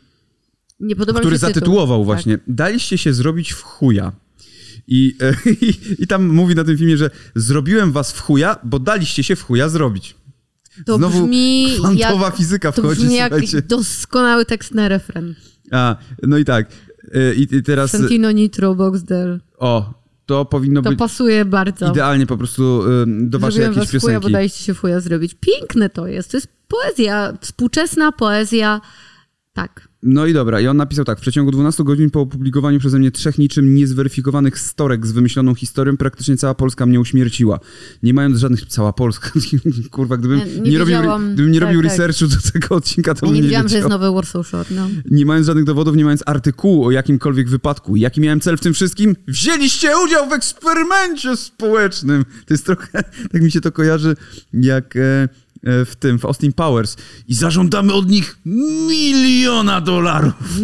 Nie 0.79 0.95
podoba 0.95 1.19
który 1.19 1.33
mi 1.33 1.39
się 1.39 1.47
tytuł. 1.47 1.53
zatytułował 1.61 1.99
Tak. 1.99 2.05
właśnie 2.05 2.39
Daliście 2.47 2.97
się 2.97 3.13
zrobić 3.13 3.51
w 3.53 3.61
chuja. 3.61 4.11
I, 4.87 5.15
i, 5.61 5.73
I 6.03 6.07
tam 6.07 6.27
mówi 6.27 6.55
na 6.55 6.63
tym 6.63 6.77
filmie, 6.77 6.97
że 6.97 7.09
zrobiłem 7.35 7.91
was 7.91 8.11
w 8.11 8.19
chuja, 8.21 8.57
bo 8.63 8.79
daliście 8.79 9.23
się 9.23 9.35
w 9.35 9.43
chuja 9.43 9.69
zrobić. 9.69 10.15
To 10.85 10.97
Znowu 10.97 11.21
brzmi 11.23 11.67
Kwantowa 11.77 12.25
jak, 12.25 12.35
fizyka 12.35 12.71
to 12.71 12.81
wchodzi, 12.81 13.01
brzmi 13.01 13.15
jak 13.15 13.31
słuchajcie. 13.31 13.61
doskonały 13.61 14.45
tekst 14.45 14.73
na 14.73 14.87
refren. 14.87 15.35
A, 15.71 15.95
no 16.23 16.37
i 16.37 16.45
tak. 16.45 16.67
e, 17.13 17.33
I, 17.35 17.55
i 17.55 17.63
teraz... 17.63 17.91
Santino 17.91 18.31
Nitro 18.31 18.75
Boxdel. 18.75 19.39
O, 19.57 19.93
to 20.25 20.45
powinno 20.45 20.81
To 20.81 20.89
być 20.89 20.99
pasuje 20.99 21.45
bardzo. 21.45 21.91
idealnie 21.91 22.25
po 22.25 22.37
prostu 22.37 22.83
do 23.07 23.39
waszej 23.39 23.53
Zrobiłem 23.53 23.73
jakiejś 23.73 23.93
was 23.93 24.01
chuja, 24.01 24.15
bo 24.15 24.19
piosenki. 24.21 24.33
daliście 24.33 24.63
się 24.63 24.73
w 24.73 24.79
chuja 24.79 24.99
zrobić. 24.99 25.35
Piękne 25.39 25.89
to 25.89 26.07
jest. 26.07 26.31
To 26.31 26.37
jest 26.37 26.47
poezja, 26.67 27.33
współczesna 27.41 28.11
poezja. 28.11 28.81
Tak. 29.53 29.88
No 30.03 30.25
i 30.25 30.33
dobra, 30.33 30.61
i 30.61 30.67
on 30.67 30.77
napisał 30.77 31.05
tak. 31.05 31.17
W 31.17 31.21
przeciągu 31.21 31.51
12 31.51 31.83
godzin 31.83 32.09
po 32.09 32.21
opublikowaniu 32.21 32.79
przeze 32.79 32.99
mnie 32.99 33.11
trzech 33.11 33.37
niczym 33.37 33.75
niezweryfikowanych 33.75 34.59
storek 34.59 35.07
z 35.07 35.11
wymyśloną 35.11 35.55
historią, 35.55 35.97
praktycznie 35.97 36.37
cała 36.37 36.53
Polska 36.55 36.85
mnie 36.85 36.99
uśmierciła. 36.99 37.59
Nie 38.03 38.13
mając 38.13 38.37
żadnych... 38.37 38.65
Cała 38.65 38.93
Polska. 38.93 39.31
Kurwa, 39.91 40.17
gdybym 40.17 40.39
Ja 40.39 40.45
nie, 40.45 40.71
nie 40.71 40.77
robił, 40.77 40.97
gdybym 41.33 41.51
nie 41.51 41.59
Tak, 41.59 41.67
robił 41.69 41.81
tak. 41.81 41.91
researchu 41.91 42.27
do 42.27 42.51
tego 42.53 42.75
odcinka, 42.75 43.13
to 43.13 43.25
Ja 43.25 43.31
bym 43.31 43.35
nie 43.35 43.41
nie 43.41 43.47
wiedziałam, 43.47 43.67
że 43.69 43.75
jest 43.75 43.87
wiedział. 43.87 43.99
nowy 43.99 44.15
Warsaw 44.15 44.47
Shore. 44.47 44.65
No. 44.71 44.89
Nie 45.11 45.25
mając 45.25 45.47
żadnych 45.47 45.65
dowodów, 45.65 45.95
nie 45.95 46.03
mając 46.05 46.23
artykułu 46.25 46.85
o 46.85 46.91
jakimkolwiek 46.91 47.49
wypadku. 47.49 47.95
Jaki 47.95 48.21
miałem 48.21 48.39
cel 48.39 48.57
w 48.57 48.61
tym 48.61 48.73
wszystkim? 48.73 49.15
Wzięliście 49.27 49.91
udział 50.05 50.29
w 50.29 50.33
eksperymencie 50.33 51.35
społecznym. 51.37 52.25
To 52.45 52.53
jest 52.53 52.65
trochę, 52.65 53.03
tak 53.31 53.41
mi 53.41 53.51
się 53.51 53.61
to 53.61 53.71
kojarzy, 53.71 54.15
jak 54.53 54.95
e, 54.95 55.29
w 55.63 55.93
tym, 55.99 56.19
w 56.19 56.25
Austin 56.25 56.53
Powers. 56.53 56.95
I 57.27 57.33
zażądamy 57.33 57.93
od 57.93 58.09
nich 58.09 58.39
miliona 58.45 59.81
dolarów. 59.81 60.33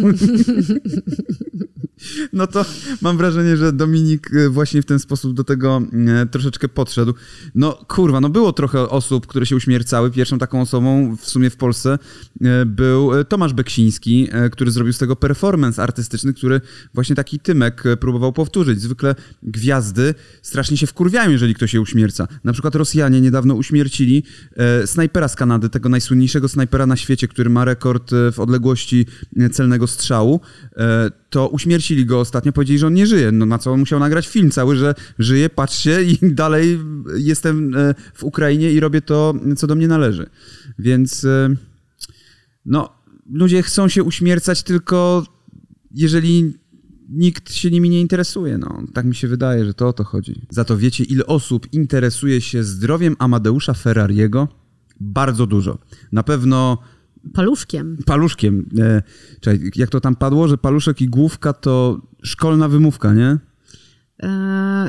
No 2.32 2.46
to 2.46 2.64
mam 3.02 3.16
wrażenie, 3.16 3.56
że 3.56 3.72
Dominik 3.72 4.30
e, 4.34 4.48
właśnie 4.48 4.82
w 4.82 4.86
ten 4.86 4.98
sposób 4.98 5.34
do 5.34 5.44
tego 5.44 5.82
e, 6.22 6.26
troszeczkę 6.26 6.68
podszedł. 6.68 7.14
No 7.54 7.72
kurwa, 7.72 8.20
no 8.20 8.28
było 8.28 8.52
trochę 8.52 8.88
osób, 8.88 9.26
które 9.26 9.46
się 9.46 9.56
uśmiercały. 9.56 10.10
Pierwszą 10.10 10.38
taką 10.38 10.60
osobą 10.60 11.16
w 11.16 11.26
sumie 11.26 11.50
w 11.50 11.56
Polsce 11.56 11.98
e, 12.44 12.66
był 12.66 13.24
Tomasz 13.24 13.52
Beksiński, 13.52 14.28
który 14.52 14.70
zrobił 14.70 14.92
z 14.92 14.98
tego 14.98 15.16
performance 15.16 15.82
artystyczny, 15.82 16.34
który 16.34 16.60
właśnie 16.94 17.16
taki 17.16 17.38
Tymek 17.38 17.84
próbował 18.00 18.32
powtórzyć. 18.32 18.80
Zwykle 18.80 19.14
gwiazdy 19.42 20.14
strasznie 20.42 20.76
się 20.76 20.86
wkurwiają, 20.86 21.30
jeżeli 21.30 21.54
ktoś 21.54 21.70
się 21.70 21.80
uśmierca. 21.80 22.28
Na 22.44 22.52
przykład 22.52 22.74
Rosjanie 22.74 23.20
niedawno 23.20 23.54
uśmiercili 23.54 24.22
snajpera 24.86 25.28
z 25.28 25.36
Kanady, 25.36 25.68
tego 25.68 25.88
najsłynniejszego 25.88 26.48
snajpera 26.48 26.86
na 26.86 26.96
świecie, 26.96 27.28
który 27.28 27.50
ma 27.50 27.64
rekord 27.64 28.10
w 28.32 28.40
odległości 28.40 29.06
celnego 29.52 29.86
strzału. 29.86 30.40
To 31.30 31.48
uśmiercili 31.48 32.06
go 32.06 32.20
ostatnio, 32.20 32.52
powiedzieli, 32.52 32.78
że 32.78 32.86
on 32.86 32.94
nie 32.94 33.06
żyje. 33.06 33.32
No 33.32 33.46
na 33.46 33.58
co 33.58 33.72
on 33.72 33.80
musiał 33.80 34.00
nagrać 34.00 34.28
film 34.28 34.50
cały, 34.50 34.76
że 34.76 34.94
żyje, 35.18 35.50
patrzcie 35.50 36.02
i 36.02 36.18
dalej 36.34 36.78
jestem 37.16 37.76
e, 37.76 37.94
w 38.14 38.24
Ukrainie 38.24 38.72
i 38.72 38.80
robię 38.80 39.00
to, 39.00 39.34
co 39.56 39.66
do 39.66 39.74
mnie 39.74 39.88
należy. 39.88 40.26
Więc 40.78 41.24
e, 41.24 41.54
no, 42.64 42.88
ludzie 43.32 43.62
chcą 43.62 43.88
się 43.88 44.02
uśmiercać 44.02 44.62
tylko 44.62 45.26
jeżeli 45.90 46.54
nikt 47.08 47.52
się 47.52 47.70
nimi 47.70 47.90
nie 47.90 48.00
interesuje. 48.00 48.58
No, 48.58 48.82
tak 48.94 49.06
mi 49.06 49.14
się 49.14 49.28
wydaje, 49.28 49.64
że 49.64 49.74
to 49.74 49.88
o 49.88 49.92
to 49.92 50.04
chodzi. 50.04 50.46
Za 50.50 50.64
to 50.64 50.76
wiecie, 50.76 51.04
ile 51.04 51.26
osób 51.26 51.72
interesuje 51.72 52.40
się 52.40 52.64
zdrowiem 52.64 53.16
Amadeusza 53.18 53.74
Ferrariego? 53.74 54.48
Bardzo 55.00 55.46
dużo. 55.46 55.78
Na 56.12 56.22
pewno 56.22 56.78
Paluszkiem. 57.34 57.96
paluszkiem. 58.06 58.66
E, 58.78 59.02
czekaj, 59.40 59.70
jak 59.76 59.90
to 59.90 60.00
tam 60.00 60.16
padło, 60.16 60.48
że 60.48 60.58
paluszek 60.58 61.00
i 61.00 61.08
główka 61.08 61.52
to 61.52 62.00
szkolna 62.22 62.68
wymówka, 62.68 63.14
nie? 63.14 63.38
E, 64.22 64.28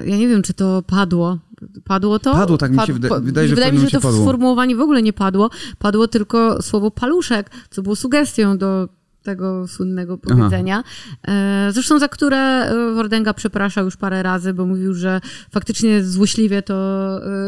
ja 0.06 0.18
nie 0.18 0.28
wiem, 0.28 0.42
czy 0.44 0.54
to 0.54 0.82
padło. 0.88 1.40
Padło 1.84 2.20
to? 2.20 2.34
Padło, 2.34 2.58
tak 2.58 2.72
mi 2.72 2.80
się 2.80 2.94
wyda- 2.94 3.20
wydaje, 3.22 3.48
że 3.48 3.56
w 3.56 3.58
Wydaje 3.58 3.74
mi 3.74 3.80
się, 3.80 3.86
że 3.86 3.92
to 3.92 4.02
padło. 4.02 4.22
sformułowanie 4.22 4.76
w 4.76 4.82
ogóle 4.82 5.02
nie 5.02 5.14
padło. 5.14 5.50
Padło 5.80 6.08
tylko 6.08 6.62
słowo 6.62 6.92
paluszek, 6.92 7.52
co 7.70 7.82
było 7.82 7.96
sugestią 7.96 8.58
do 8.58 8.90
tego 9.24 9.68
słynnego 9.68 10.18
powiedzenia. 10.18 10.84
E, 11.28 11.70
zresztą 11.74 12.00
za 12.00 12.08
które 12.08 12.38
e, 12.38 12.94
Wardęga 12.94 13.34
przepraszał 13.34 13.86
już 13.86 13.98
parę 13.98 14.24
razy, 14.24 14.54
bo 14.54 14.66
mówił, 14.66 14.94
że 14.94 15.22
faktycznie 15.52 16.04
złośliwie 16.04 16.62
to 16.62 16.76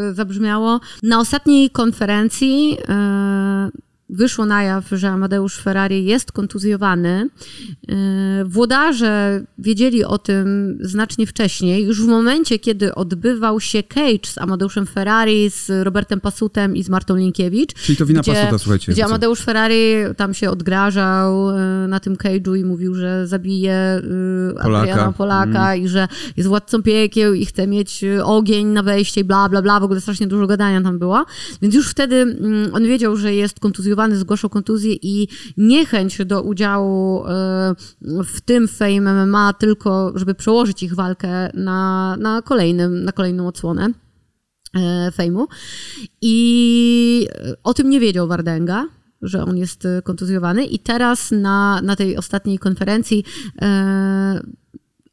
e, 0.10 0.14
zabrzmiało. 0.14 0.80
Na 1.04 1.20
ostatniej 1.20 1.70
konferencji 1.70 2.78
wyszło 4.10 4.46
na 4.46 4.64
jaw, 4.64 4.90
że 4.92 5.10
Amadeusz 5.10 5.58
Ferrari 5.58 6.06
jest 6.06 6.32
kontuzjowany. 6.32 7.30
E, 7.90 8.46
włodarze 8.46 9.44
wiedzieli 9.58 10.04
o 10.04 10.18
tym 10.18 10.78
znacznie 10.82 11.28
wcześniej, 11.28 11.86
już 11.86 12.04
w 12.04 12.08
momencie, 12.08 12.60
kiedy 12.60 12.96
odbywał 12.96 13.60
się 13.60 13.84
cage 13.84 14.26
z 14.26 14.38
Amadeuszem 14.38 14.86
Ferrari, 14.86 15.50
z 15.50 15.84
Robertem 15.84 16.22
Pasutem 16.22 16.76
i 16.76 16.84
z 16.84 16.90
Martą 16.90 17.16
Linkiewicz. 17.16 17.74
Czyli 17.74 17.98
to 17.98 18.06
wina 18.06 18.22
gdzie, 18.22 18.34
Pasuta, 18.34 18.58
słuchajcie. 18.58 18.92
Gdzie? 18.92 19.06
Amadeusz 19.06 19.42
Ferrari 19.42 19.94
tam 20.18 20.34
się 20.34 20.50
odgrażał 20.50 21.50
e, 21.50 21.88
na 21.88 22.00
tym 22.00 22.16
cage'u 22.16 22.58
i 22.58 22.66
mówił, 22.66 22.96
że 22.96 23.28
zabije 23.28 24.02
Polaka. 24.62 24.92
Adriana 24.92 25.12
Polaka 25.12 25.76
i 25.76 25.88
że 25.88 26.08
jest 26.38 26.50
władcą 26.50 26.84
piekieł 26.84 27.34
i 27.34 27.46
chce 27.46 27.68
mieć 27.68 28.06
ogień 28.24 28.68
na 28.68 28.84
wejście 28.84 29.22
i 29.22 29.24
bla, 29.24 29.50
bla, 29.50 29.62
bla. 29.62 29.80
W 29.80 29.84
ogóle 29.84 30.02
strasznie 30.02 30.28
dużo 30.28 30.48
gadania 30.48 30.82
tam 30.82 31.00
było. 31.00 31.26
Więc 31.62 31.76
już 31.76 31.90
wtedy 31.90 32.16
mm, 32.16 32.76
on 32.76 32.84
wiedział, 32.84 33.16
że 33.16 33.34
jest 33.34 33.60
kontuzjowany, 33.60 33.99
zgłaszał 34.12 34.50
kontuzję 34.50 34.94
i 34.94 35.28
niechęć 35.58 36.26
do 36.26 36.42
udziału 36.42 37.26
e, 37.26 37.76
w 38.26 38.42
tym 38.42 38.68
Fame 38.68 39.26
MMA 39.26 39.54
tylko, 39.54 40.12
żeby 40.16 40.36
przełożyć 40.36 40.84
ich 40.84 40.96
walkę 40.96 41.50
na, 41.54 42.16
na, 42.20 42.42
kolejnym, 42.42 43.04
na 43.04 43.12
kolejną 43.12 43.48
odsłonę 43.48 43.90
e, 44.76 45.12
Fejmu. 45.12 45.48
I 46.22 47.28
o 47.64 47.74
tym 47.74 47.90
nie 47.90 48.00
wiedział 48.00 48.28
Wardenga, 48.28 48.88
że 49.22 49.46
on 49.46 49.58
jest 49.58 49.86
e, 49.86 50.02
kontuzjowany. 50.02 50.66
I 50.66 50.80
teraz 50.80 51.32
na, 51.32 51.82
na 51.82 51.96
tej 51.96 52.18
ostatniej 52.18 52.60
konferencji 52.60 53.24
e, 53.62 54.42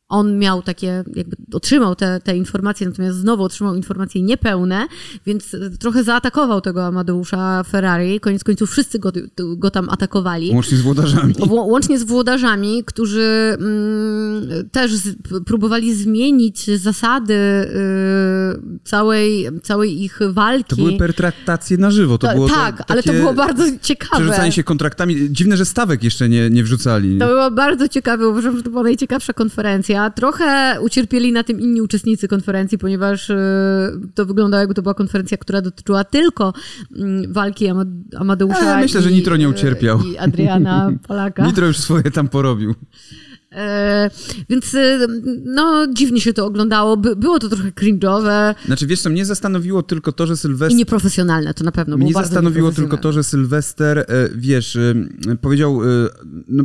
on 0.08 0.38
miał 0.38 0.62
takie, 0.62 1.04
jakby 1.14 1.36
otrzymał 1.52 1.94
te, 1.96 2.20
te 2.24 2.36
informacje, 2.36 2.86
natomiast 2.88 3.18
znowu 3.18 3.42
otrzymał 3.44 3.74
informacje 3.74 4.22
niepełne, 4.22 4.86
więc 5.26 5.56
trochę 5.80 6.04
zaatakował 6.04 6.60
tego 6.60 6.86
Amadeusza 6.86 7.62
Ferrari. 7.64 8.20
Koniec 8.20 8.44
końców 8.44 8.70
wszyscy 8.70 8.98
go, 8.98 9.12
go 9.56 9.70
tam 9.70 9.88
atakowali. 9.90 10.50
Łącznie 10.54 10.78
z 10.78 10.80
włodarzami. 10.80 11.34
Wło- 11.34 11.66
Łącznie 11.66 11.98
z 11.98 12.02
włodarzami, 12.04 12.84
którzy 12.84 13.56
mm, 13.58 14.68
też 14.70 14.94
z, 14.94 15.16
próbowali 15.46 15.94
zmienić 15.94 16.70
zasady 16.80 17.34
y, 17.34 18.78
całej, 18.84 19.48
całej 19.62 20.02
ich 20.02 20.18
walki. 20.30 20.64
To 20.68 20.76
były 20.76 20.98
pertraktacje 20.98 21.76
na 21.76 21.90
żywo. 21.90 22.18
To 22.18 22.26
To- 22.26 22.34
było 22.34 22.48
tak, 22.48 22.78
te, 22.78 22.84
ale 22.88 23.02
to 23.02 23.12
było 23.12 23.34
bardzo 23.34 23.64
ciekawe. 23.82 24.22
Przerzucanie 24.24 24.52
się 24.52 24.64
kontraktami. 24.64 25.16
Dziwne, 25.30 25.56
że 25.56 25.64
stawek 25.64 26.02
jeszcze 26.04 26.28
nie, 26.28 26.50
nie 26.50 26.62
wrzucali. 26.64 27.18
To 27.18 27.26
było 27.26 27.50
bardzo 27.50 27.88
ciekawe, 27.88 28.28
uważam, 28.28 28.56
że 28.56 28.62
to 28.62 28.70
była 28.70 28.82
najciekawsza 28.82 29.32
konferencja. 29.32 29.95
Trochę 30.14 30.76
ucierpieli 30.80 31.32
na 31.32 31.42
tym 31.44 31.60
inni 31.60 31.80
uczestnicy 31.80 32.28
konferencji, 32.28 32.78
ponieważ 32.78 33.30
y, 33.30 33.36
to 34.14 34.26
wyglądało 34.26 34.58
jakby 34.60 34.74
to 34.74 34.82
była 34.82 34.94
konferencja, 34.94 35.36
która 35.36 35.62
dotyczyła 35.62 36.04
tylko 36.04 36.52
mm, 36.96 37.32
walki 37.32 37.66
Ama- 37.68 37.84
Amadeusza 38.18 38.78
E, 38.78 38.80
myślę, 38.80 39.02
że 39.02 39.10
i, 39.10 39.14
Nitro 39.14 39.36
nie 39.36 39.46
y, 39.46 39.48
ucierpiał. 39.48 40.00
i 40.02 40.18
Adriana 40.18 40.90
Polaka. 41.08 41.46
Nitro 41.46 41.66
już 41.66 41.78
swoje 41.78 42.10
tam 42.10 42.28
porobił. 42.28 42.74
E, 43.56 44.10
więc 44.48 44.74
y, 44.74 45.06
no 45.44 45.86
dziwnie 45.92 46.20
się 46.20 46.32
to 46.32 46.46
oglądało. 46.46 46.96
By, 46.96 47.16
było 47.16 47.38
to 47.38 47.48
trochę 47.48 47.70
cringe'owe 47.70 48.54
Znaczy, 48.66 48.86
wiesz 48.86 49.00
co, 49.00 49.10
mnie 49.10 49.24
zastanowiło 49.24 49.82
tylko 49.82 50.12
to, 50.12 50.26
że 50.26 50.34
i 50.34 50.36
Sylwester... 50.36 50.78
nieprofesjonalne 50.78 51.54
to 51.54 51.64
na 51.64 51.72
pewno. 51.72 51.98
było 51.98 52.10
Mnie 52.10 52.14
zastanowiło 52.14 52.72
tylko 52.72 52.96
to, 52.96 53.12
że 53.12 53.24
Sylwester, 53.24 53.98
e, 53.98 54.04
wiesz, 54.34 54.76
e, 54.76 54.94
powiedział, 55.40 55.82
e, 55.82 55.86
no, 56.48 56.64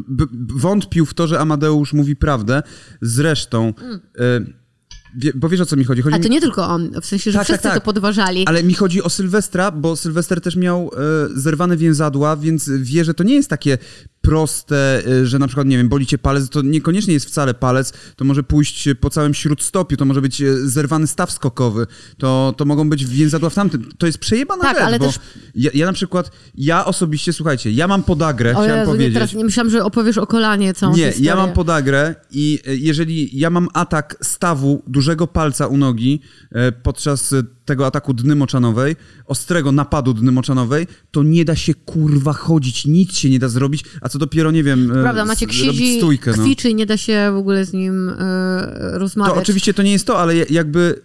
wątpił 0.55 1.05
w 1.05 1.13
to, 1.13 1.27
że 1.27 1.39
Amadeusz 1.39 1.93
mówi 1.93 2.15
prawdę. 2.15 2.63
Zresztą, 3.01 3.73
e, 4.19 4.41
wie, 5.15 5.31
bo 5.35 5.49
wiesz 5.49 5.61
o 5.61 5.65
co 5.65 5.75
mi 5.75 5.83
chodzi? 5.83 6.01
chodzi 6.01 6.17
mi... 6.17 6.23
to 6.23 6.29
nie 6.29 6.41
tylko 6.41 6.67
on, 6.67 6.91
w 7.01 7.05
sensie, 7.05 7.31
że 7.31 7.37
Tak, 7.37 7.47
tak, 7.47 7.55
wszyscy 7.55 7.67
tak. 7.67 7.73
to 7.73 7.81
podważali. 7.81 8.45
Ale 8.47 8.63
mi 8.63 8.73
chodzi 8.73 9.03
o 9.03 9.09
Sylwestra, 9.09 9.71
bo 9.71 9.95
Sylwester 9.95 10.41
też 10.41 10.55
miał 10.55 10.91
e, 10.93 11.39
zerwane 11.39 11.77
więzadła, 11.77 12.37
więc 12.37 12.69
wie, 12.69 13.05
że 13.05 13.13
to 13.13 13.23
nie 13.23 13.35
jest 13.35 13.49
takie 13.49 13.77
proste, 14.21 15.01
e, 15.07 15.25
że 15.25 15.39
na 15.39 15.47
przykład, 15.47 15.67
nie 15.67 15.77
wiem, 15.77 15.89
boli 15.89 16.05
cię 16.05 16.17
palec, 16.17 16.49
to 16.49 16.61
niekoniecznie 16.61 17.13
jest 17.13 17.25
wcale 17.25 17.53
palec, 17.53 17.93
to 18.15 18.25
może 18.25 18.43
pójść 18.43 18.89
po 18.99 19.09
całym 19.09 19.33
śródstopiu, 19.33 19.97
to 19.97 20.05
może 20.05 20.21
być 20.21 20.41
e, 20.41 20.57
zerwany 20.67 21.07
staw 21.07 21.31
skokowy, 21.31 21.87
to, 22.17 22.53
to 22.57 22.65
mogą 22.65 22.89
być 22.89 23.05
więzadła 23.05 23.49
w 23.49 23.55
tamtym. 23.55 23.89
To 23.97 24.05
jest 24.05 24.17
przejebana 24.17 24.63
Tak, 24.63 24.75
rzecz, 24.77 24.85
ale 24.85 24.99
bo 24.99 25.05
też- 25.05 25.19
ja, 25.55 25.71
ja 25.73 25.85
na 25.85 25.93
przykład, 25.93 26.31
ja 26.55 26.85
osobiście, 26.85 27.33
słuchajcie, 27.33 27.71
ja 27.71 27.87
mam 27.87 28.03
podagrę, 28.03 28.51
O 28.51 28.53
chciałem 28.53 28.79
Jezu, 28.79 28.91
nie, 28.91 28.95
powiedzieć. 28.97 29.13
teraz 29.13 29.33
nie 29.33 29.45
myślałam, 29.45 29.69
że 29.71 29.83
opowiesz 29.83 30.17
o 30.17 30.27
kolanie 30.27 30.73
całą 30.73 30.95
Nie, 30.95 31.05
historię. 31.05 31.27
ja 31.27 31.35
mam 31.35 31.53
podagrę 31.53 32.15
i 32.31 32.59
jeżeli 32.65 33.39
ja 33.39 33.49
mam 33.49 33.67
atak 33.73 34.15
stawu 34.21 34.83
dużego 34.87 35.27
palca 35.27 35.67
u 35.67 35.77
nogi 35.77 36.21
podczas 36.83 37.35
tego 37.71 37.85
ataku 37.85 38.13
dny 38.13 38.35
moczanowej, 38.35 38.95
ostrego 39.25 39.71
napadu 39.71 40.13
dny 40.13 40.31
moczanowej, 40.31 40.87
to 41.11 41.23
nie 41.23 41.45
da 41.45 41.55
się 41.55 41.73
kurwa 41.73 42.33
chodzić, 42.33 42.85
nic 42.85 43.17
się 43.17 43.29
nie 43.29 43.39
da 43.39 43.49
zrobić, 43.49 43.83
a 44.01 44.09
co 44.09 44.19
dopiero, 44.19 44.51
nie 44.51 44.63
wiem, 44.63 44.91
e, 44.91 45.01
Prawda, 45.01 45.25
robić 45.25 45.55
siedzi, 45.55 45.97
stójkę. 45.97 46.33
No. 46.37 46.43
kwiczy 46.43 46.73
nie 46.73 46.85
da 46.85 46.97
się 46.97 47.29
w 47.33 47.35
ogóle 47.35 47.65
z 47.65 47.73
nim 47.73 48.09
e, 48.09 48.91
rozmawiać. 48.99 49.35
To 49.35 49.41
oczywiście 49.41 49.73
to 49.73 49.83
nie 49.83 49.91
jest 49.91 50.07
to, 50.07 50.19
ale 50.19 50.35
ja- 50.35 50.45
jakby 50.49 51.01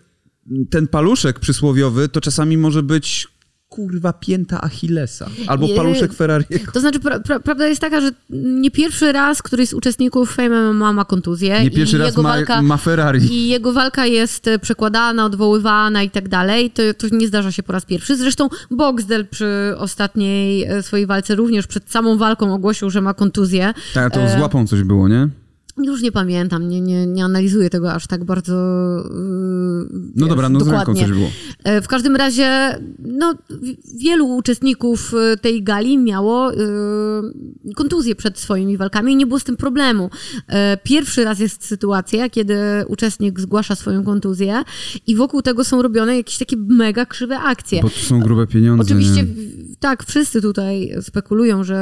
ten 0.70 0.88
paluszek 0.88 1.40
przysłowiowy 1.40 2.08
to 2.08 2.20
czasami 2.20 2.56
może 2.56 2.82
być 2.82 3.28
kurwa 3.76 4.12
pięta 4.12 4.60
Achillesa 4.60 5.26
albo 5.46 5.68
paluszek 5.76 6.12
Ferrariego. 6.12 6.72
To 6.72 6.80
znaczy, 6.80 7.00
pra, 7.00 7.20
pra, 7.20 7.40
prawda 7.40 7.66
jest 7.68 7.80
taka, 7.80 8.00
że 8.00 8.10
nie 8.30 8.70
pierwszy 8.70 9.12
raz 9.12 9.42
któryś 9.42 9.68
z 9.68 9.74
uczestników 9.74 10.34
Fame 10.34 10.72
MMA 10.72 10.92
ma 10.92 11.04
kontuzję. 11.04 11.62
Nie 11.62 11.70
pierwszy 11.70 11.96
i 11.96 11.98
raz 11.98 12.08
jego 12.08 12.22
ma, 12.22 12.28
walka, 12.28 12.62
ma 12.62 12.76
Ferrari. 12.76 13.34
I 13.34 13.48
jego 13.48 13.72
walka 13.72 14.06
jest 14.06 14.48
e, 14.48 14.58
przekładana, 14.58 15.24
odwoływana 15.24 16.02
i 16.02 16.10
tak 16.10 16.28
dalej. 16.28 16.70
To, 16.70 16.82
to 16.98 17.16
nie 17.16 17.28
zdarza 17.28 17.52
się 17.52 17.62
po 17.62 17.72
raz 17.72 17.84
pierwszy. 17.84 18.16
Zresztą 18.16 18.48
Boxdel 18.70 19.26
przy 19.26 19.74
ostatniej 19.78 20.64
e, 20.64 20.82
swojej 20.82 21.06
walce 21.06 21.34
również 21.34 21.66
przed 21.66 21.90
samą 21.90 22.16
walką 22.18 22.54
ogłosił, 22.54 22.90
że 22.90 23.00
ma 23.00 23.14
kontuzję. 23.14 23.74
Tak, 23.94 24.14
to 24.14 24.20
E, 24.20 24.38
z 24.38 24.40
łapą 24.40 24.66
coś 24.66 24.82
było, 24.82 25.08
nie? 25.08 25.28
Już 25.82 26.02
nie 26.02 26.12
pamiętam, 26.12 26.68
nie, 26.68 26.80
nie, 26.80 27.06
nie 27.06 27.24
analizuję 27.24 27.70
tego 27.70 27.92
aż 27.92 28.06
tak 28.06 28.24
bardzo. 28.24 28.54
Yy, 29.04 29.88
No 30.16 30.26
wiesz, 30.26 30.28
dobra, 30.28 30.48
no 30.48 30.60
z 30.60 30.68
ręką 30.68 30.78
dokładnie. 30.78 31.02
coś 31.02 31.12
było. 31.12 31.28
E, 31.64 31.80
W 31.82 31.88
każdym 31.88 32.16
razie, 32.16 32.78
no, 32.98 33.34
wielu 33.98 34.26
uczestników 34.36 35.14
e, 35.32 35.36
tej 35.36 35.62
gali 35.62 35.98
miało 35.98 36.52
e, 36.52 36.56
kontuzję 37.76 38.14
przed 38.14 38.38
swoimi 38.38 38.76
walkami 38.76 39.12
i 39.12 39.16
nie 39.16 39.26
było 39.26 39.40
z 39.40 39.44
tym 39.44 39.56
problemu. 39.56 40.10
E, 40.48 40.76
Pierwszy 40.82 41.24
raz 41.24 41.38
jest 41.38 41.64
sytuacja, 41.64 42.30
kiedy 42.30 42.56
uczestnik 42.88 43.40
zgłasza 43.40 43.74
swoją 43.74 44.04
kontuzję 44.04 44.62
i 45.06 45.16
wokół 45.16 45.42
tego 45.42 45.64
są 45.64 45.82
robione 45.82 46.16
jakieś 46.16 46.38
takie 46.38 46.56
mega 46.56 47.06
krzywe 47.06 47.38
akcje. 47.38 47.82
Bo 47.82 47.90
to 47.90 47.96
są 47.98 48.20
grube 48.20 48.46
pieniądze. 48.46 48.82
Oczywiście, 48.82 49.22
nie? 49.22 49.26
tak, 49.80 50.04
wszyscy 50.04 50.42
tutaj 50.42 50.92
spekulują, 51.00 51.64
że 51.64 51.76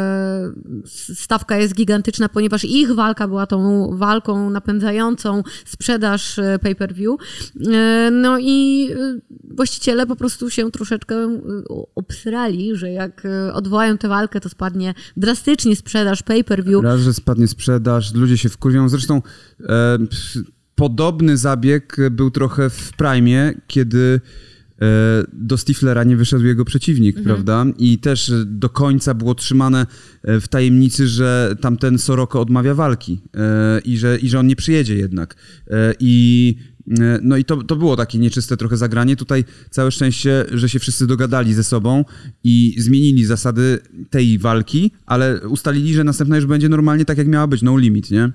stawka 1.14 1.56
jest 1.58 1.74
gigantyczna, 1.74 2.28
ponieważ 2.28 2.64
ich 2.64 2.92
walka 2.92 3.28
była 3.28 3.46
tą 3.46 3.83
walką 3.92 4.50
napędzającą 4.50 5.42
sprzedaż 5.64 6.38
e, 6.38 6.58
pay-per-view. 6.58 7.16
E, 7.72 8.10
No 8.10 8.38
i 8.40 8.88
e, 8.92 9.20
właściciele 9.54 10.06
po 10.06 10.16
prostu 10.16 10.50
się 10.50 10.70
troszeczkę 10.70 11.40
obsrali, 11.94 12.76
że 12.76 12.90
jak 12.90 13.22
odwołają 13.52 13.98
tę 13.98 14.08
walkę, 14.08 14.40
to 14.40 14.48
spadnie 14.48 14.94
drastycznie 15.16 15.76
sprzedaż 15.76 16.22
pay-per-view. 16.22 16.84
Raz, 16.84 17.00
że 17.00 17.14
spadnie 17.14 17.48
sprzedaż, 17.48 18.14
ludzie 18.14 18.38
się 18.38 18.48
wkurwią. 18.48 18.88
Zresztą 18.88 19.22
e, 19.60 19.98
podobny 20.74 21.36
zabieg 21.36 21.96
był 22.10 22.30
trochę 22.30 22.70
w 22.70 22.92
Prime, 22.96 23.54
kiedy 23.66 24.20
do 25.32 25.58
Stiflera 25.58 26.04
nie 26.04 26.16
wyszedł 26.16 26.44
jego 26.44 26.64
przeciwnik, 26.64 27.22
prawda? 27.22 27.66
I 27.78 27.98
też 27.98 28.30
e, 28.30 28.44
do 28.46 28.68
końca 28.68 29.14
było 29.14 29.34
trzymane 29.34 29.86
e, 30.22 30.40
w 30.40 30.48
tajemnicy, 30.48 31.08
że 31.08 31.56
tamten 31.60 31.98
Soroko 31.98 32.40
odmawia 32.40 32.74
walki 32.74 33.20
e, 33.34 33.80
i, 33.80 33.98
że, 33.98 34.18
i 34.18 34.28
że 34.28 34.38
on 34.38 34.46
nie 34.46 34.56
przyjedzie 34.56 34.94
jednak. 34.94 35.36
E, 35.70 35.94
I 36.00 36.56
e, 37.00 37.18
no 37.22 37.36
i 37.36 37.44
to, 37.44 37.62
to 37.62 37.76
było 37.76 37.96
takie 37.96 38.18
nieczyste 38.18 38.56
trochę 38.56 38.76
zagranie. 38.76 39.16
Tutaj 39.16 39.44
całe 39.70 39.90
szczęście, 39.90 40.44
że 40.52 40.68
się 40.68 40.78
wszyscy 40.78 41.06
dogadali 41.06 41.54
ze 41.54 41.64
sobą 41.64 42.04
i 42.44 42.74
zmienili 42.78 43.24
zasady 43.24 43.78
tej 44.10 44.38
walki, 44.38 44.90
ale 45.06 45.48
ustalili, 45.48 45.94
że 45.94 46.04
następna 46.04 46.36
już 46.36 46.46
będzie 46.46 46.68
normalnie 46.68 47.04
tak, 47.04 47.18
jak 47.18 47.26
miała 47.26 47.46
być, 47.46 47.62
no 47.62 47.76
limit, 47.76 48.10
nie? 48.10 48.32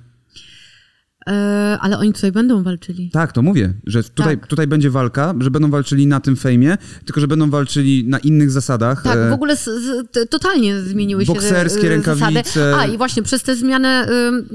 E, 1.27 1.77
Ale 1.81 1.97
oni 1.97 2.13
tutaj 2.13 2.31
będą 2.31 2.63
walczyli. 2.63 3.09
Tak, 3.11 3.31
to 3.31 3.41
mówię, 3.41 3.73
że 3.87 4.03
tutaj, 4.03 4.37
Tak. 4.37 4.47
tutaj 4.47 4.67
będzie 4.67 4.89
walka, 4.89 5.33
że 5.39 5.51
będą 5.51 5.69
walczyli 5.69 6.07
na 6.07 6.19
tym 6.19 6.35
fejmie, 6.35 6.77
tylko 7.05 7.21
że 7.21 7.27
będą 7.27 7.49
walczyli 7.49 8.07
na 8.07 8.19
innych 8.19 8.51
zasadach. 8.51 9.03
Tak, 9.03 9.17
E, 9.17 9.29
w 9.29 9.33
ogóle 9.33 9.57
z, 9.57 9.63
z, 9.63 10.07
totalnie 10.29 10.81
zmieniły 10.81 11.25
się 11.25 11.33
Bokserskie 11.33 11.87
e, 11.87 11.89
rękawice. 11.89 12.43
zasady. 12.43 12.75
A 12.75 12.85
i 12.85 12.97
właśnie 12.97 13.23
przez 13.23 13.43
te 13.43 13.55
zmiany 13.55 13.87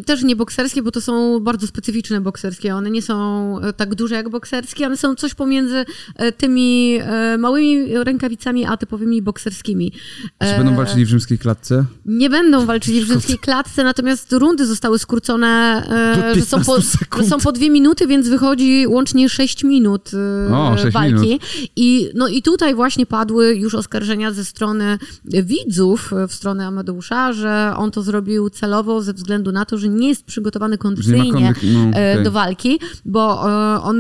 też 0.07 0.22
nie 0.22 0.37
bokserskie, 0.37 0.83
bo 0.83 0.90
to 0.90 1.00
są 1.00 1.40
bardzo 1.40 1.66
specyficzne 1.66 2.20
bokserskie. 2.20 2.74
One 2.74 2.90
nie 2.90 3.03
są 3.03 3.57
tak 3.77 3.94
duże 3.94 4.14
jak 4.14 4.29
bokserskie, 4.29 4.87
one 4.87 4.96
są 4.96 5.14
coś 5.14 5.35
pomiędzy 5.35 5.85
tymi 6.37 6.98
małymi 7.38 7.94
rękawicami 8.05 8.64
a 8.66 8.77
typowymi 8.77 9.22
bokserskimi. 9.22 9.92
Czy 10.42 10.57
będą 10.57 10.74
walczyli 10.77 11.05
w 11.05 11.09
rzymskiej 11.09 11.38
klatce? 11.38 11.85
Nie 12.07 12.31
będą 12.31 12.66
walczyli 12.66 13.00
w 13.05 13.07
rzymskiej 13.07 13.38
klatce, 13.38 13.85
natomiast 13.85 14.33
rundy 14.33 14.66
zostały 14.66 14.98
skrócone, 14.98 15.83
Do 16.35 16.35
że 16.40 16.46
są 16.46 16.54
są 16.59 16.64
po, 16.64 16.73
15 16.77 16.99
sekund. 16.99 17.29
są 17.29 17.38
po 17.40 17.53
dwie 17.53 17.71
minuty, 17.71 18.07
więc 18.07 18.29
wychodzi 18.29 18.87
łącznie 18.88 19.29
6 19.29 19.64
minut 19.64 20.11
y, 20.14 20.55
O, 20.55 20.77
sześć 20.79 20.93
walki. 20.95 21.14
minut. 21.14 21.40
I, 21.77 22.09
no 22.14 22.29
i 22.29 22.43
tutaj 22.43 22.75
właśnie 22.75 23.07
padły 23.07 23.55
już 23.55 23.75
oskarżenia 23.75 24.33
ze 24.33 24.45
strony 24.45 24.99
widzów, 25.25 26.12
y, 26.25 26.29
w 26.29 26.35
stronę 26.35 26.67
Amadeusza, 26.67 27.33
że 27.33 27.73
on 27.77 27.90
to 27.90 28.03
zrobił 28.03 28.51
celowo 28.51 29.03
ze 29.03 29.12
względu 29.12 29.53
na 29.53 29.64
to, 29.64 29.79
że 29.79 29.88
nie 29.88 30.09
jest 30.09 30.25
przygotowany 30.25 30.75
ma 30.75 30.79
kondycyjnie 30.79 31.33
kondyk- 31.33 31.75
no, 31.75 31.81
e, 31.81 32.12
okej. 32.12 32.25
do 32.25 32.31
walki, 32.33 32.79
bo 33.05 33.51
e, 33.77 33.83
on 33.83 33.97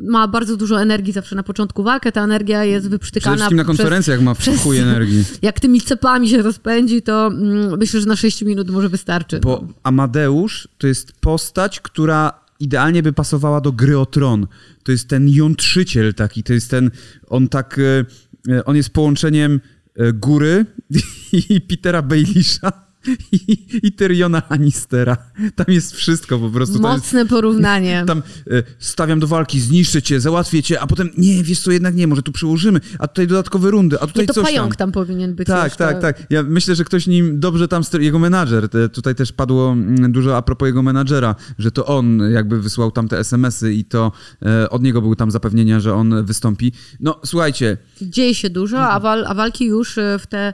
ma 0.00 0.28
bardzo 0.28 0.56
dużo 0.56 0.80
energii 0.80 1.12
zawsze 1.12 1.36
na 1.36 1.42
początku 1.42 1.82
walki, 1.82 2.12
ta 2.12 2.24
energia 2.24 2.64
jest 2.64 2.82
Przede 2.86 2.94
wyprztykana 2.96 3.36
wszystkim 3.36 3.56
na 3.56 3.64
przez- 3.64 3.76
konferencjach 3.76 4.20
ma 4.22 4.34
w 4.34 4.38
przez- 4.38 4.62
chuj 4.62 4.78
energii. 4.78 5.24
jak 5.42 5.60
tymi 5.60 5.80
cepami 5.80 6.28
się 6.28 6.42
rozpędzi, 6.42 7.02
to 7.02 7.26
mm, 7.26 7.78
myślę, 7.78 8.00
że 8.00 8.06
na 8.06 8.16
6 8.16 8.42
minut 8.42 8.70
może 8.70 8.88
wystarczy. 8.88 9.40
Bo 9.40 9.64
Amadeusz 9.82 10.68
to 10.78 10.86
jest 10.86 11.12
postać, 11.20 11.75
która 11.80 12.46
idealnie 12.60 13.02
by 13.02 13.12
pasowała 13.12 13.60
do 13.60 13.72
gry 13.72 13.98
o 13.98 14.06
tron. 14.06 14.46
To 14.82 14.92
jest 14.92 15.08
ten 15.08 15.28
jątrzyciel 15.28 16.14
taki, 16.14 16.42
to 16.42 16.52
jest 16.52 16.70
ten, 16.70 16.90
on 17.28 17.48
tak, 17.48 17.78
e, 17.78 18.04
e, 18.52 18.64
on 18.64 18.76
jest 18.76 18.90
połączeniem 18.90 19.60
e, 19.96 20.12
góry 20.12 20.66
i 21.50 21.60
Petera 21.60 22.02
Bailisha 22.02 22.85
i, 23.32 23.66
i 23.82 23.92
Tyriona 23.92 24.42
Lannistera. 24.50 25.16
Tam 25.54 25.66
jest 25.68 25.92
wszystko 25.94 26.38
po 26.38 26.50
prostu. 26.50 26.78
To 26.78 26.88
jest, 26.88 27.04
Mocne 27.04 27.26
porównanie. 27.26 28.04
tam 28.06 28.22
e, 28.50 28.62
stawiam 28.78 29.20
do 29.20 29.26
walki, 29.26 29.60
zniszczę 29.60 30.02
cię, 30.02 30.20
załatwię 30.20 30.62
cię, 30.62 30.80
a 30.80 30.86
potem 30.86 31.10
nie, 31.18 31.42
wiesz 31.42 31.60
co, 31.60 31.70
jednak 31.70 31.94
nie, 31.94 32.06
może 32.06 32.22
tu 32.22 32.32
przyłożymy, 32.32 32.80
a 32.98 33.08
tutaj 33.08 33.26
dodatkowe 33.26 33.70
rundy, 33.70 34.00
a 34.00 34.06
tutaj 34.06 34.22
Nie, 34.22 34.26
to 34.26 34.34
coś 34.34 34.44
pająk 34.44 34.76
tam. 34.76 34.92
tam 34.92 34.92
powinien 34.92 35.34
być. 35.34 35.46
Tak, 35.48 35.64
jeszcze. 35.64 35.78
tak, 35.78 36.00
tak. 36.00 36.26
Ja 36.30 36.42
myślę, 36.42 36.74
że 36.74 36.84
ktoś 36.84 37.06
nim 37.06 37.40
dobrze 37.40 37.68
tam, 37.68 37.82
jego 38.00 38.18
menadżer, 38.18 38.68
te, 38.68 38.88
tutaj 38.88 39.14
też 39.14 39.32
padło 39.32 39.72
mm, 39.72 40.12
dużo 40.12 40.36
a 40.36 40.42
propos 40.42 40.66
jego 40.66 40.82
menadżera, 40.82 41.34
że 41.58 41.70
to 41.70 41.86
on 41.86 42.20
jakby 42.32 42.60
wysłał 42.60 42.90
tam 42.90 43.08
te 43.08 43.18
SMS-y 43.18 43.74
i 43.74 43.84
to 43.84 44.12
e, 44.42 44.70
od 44.70 44.82
niego 44.82 45.02
były 45.02 45.16
tam 45.16 45.30
zapewnienia, 45.30 45.80
że 45.80 45.94
on 45.94 46.24
wystąpi. 46.24 46.72
No 47.00 47.20
słuchajcie, 47.24 47.76
Dzieje 48.02 48.34
się 48.34 48.50
dużo, 48.50 48.78
a, 48.78 49.00
wal, 49.00 49.24
a 49.26 49.34
walki 49.34 49.64
już 49.64 49.98
e, 49.98 50.18
w 50.18 50.26
tę 50.26 50.38
e, 50.38 50.52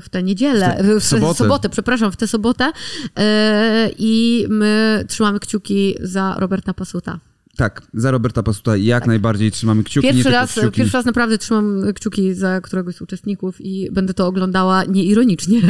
w 0.00 0.08
tę 0.10 0.22
niedzielę, 0.22 0.78
w, 0.84 1.00
w 1.00 1.04
sobotę. 1.04 1.34
sobotę, 1.38 1.63
przepraszam, 1.68 2.12
w 2.12 2.16
tę 2.16 2.26
sobotę 2.26 2.72
e, 3.18 3.90
i 3.98 4.46
my 4.48 5.04
trzymamy 5.08 5.40
kciuki 5.40 5.94
za 6.00 6.34
Roberta 6.38 6.74
Pasuta. 6.74 7.20
tak, 7.56 7.82
za 7.94 8.10
Roberta 8.10 8.42
Pasuta 8.42 8.76
jak 8.76 9.06
najbardziej 9.06 9.50
trzymamy 9.50 9.84
kciuki. 9.84 10.08
Pierwszy 10.08 10.30
raz, 10.30 10.52
kciuki. 10.52 10.70
pierwszy 10.76 10.96
raz 10.96 11.06
naprawdę 11.06 11.38
trzymam 11.38 11.82
kciuki 11.94 12.34
za 12.34 12.60
któregoś 12.60 12.94
z 12.96 13.00
uczestników 13.00 13.60
i 13.60 13.88
będę 13.92 14.14
to 14.14 14.26
oglądała 14.26 14.84
nieironicznie. 14.84 15.60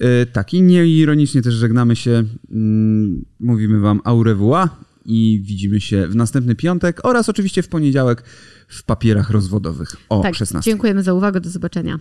E, 0.00 0.26
tak, 0.26 0.54
i 0.54 0.62
nieironicznie 0.62 1.42
też 1.42 1.54
żegnamy 1.54 1.96
się. 1.96 2.24
Mm, 2.50 3.24
mówimy 3.40 3.80
wam 3.80 4.00
au 4.04 4.22
revoir 4.22 4.68
i 5.04 5.40
widzimy 5.44 5.80
się 5.80 6.08
w 6.08 6.16
następny 6.16 6.54
piątek 6.54 7.00
oraz 7.04 7.28
oczywiście 7.28 7.62
w 7.62 7.68
poniedziałek 7.68 8.24
w 8.68 8.82
papierach 8.82 9.30
rozwodowych 9.30 9.96
o 10.08 10.20
tak, 10.20 10.34
16. 10.34 10.70
dziękujemy 10.70 11.02
za 11.02 11.14
uwagę, 11.14 11.40
do 11.40 11.50
zobaczenia. 11.50 11.98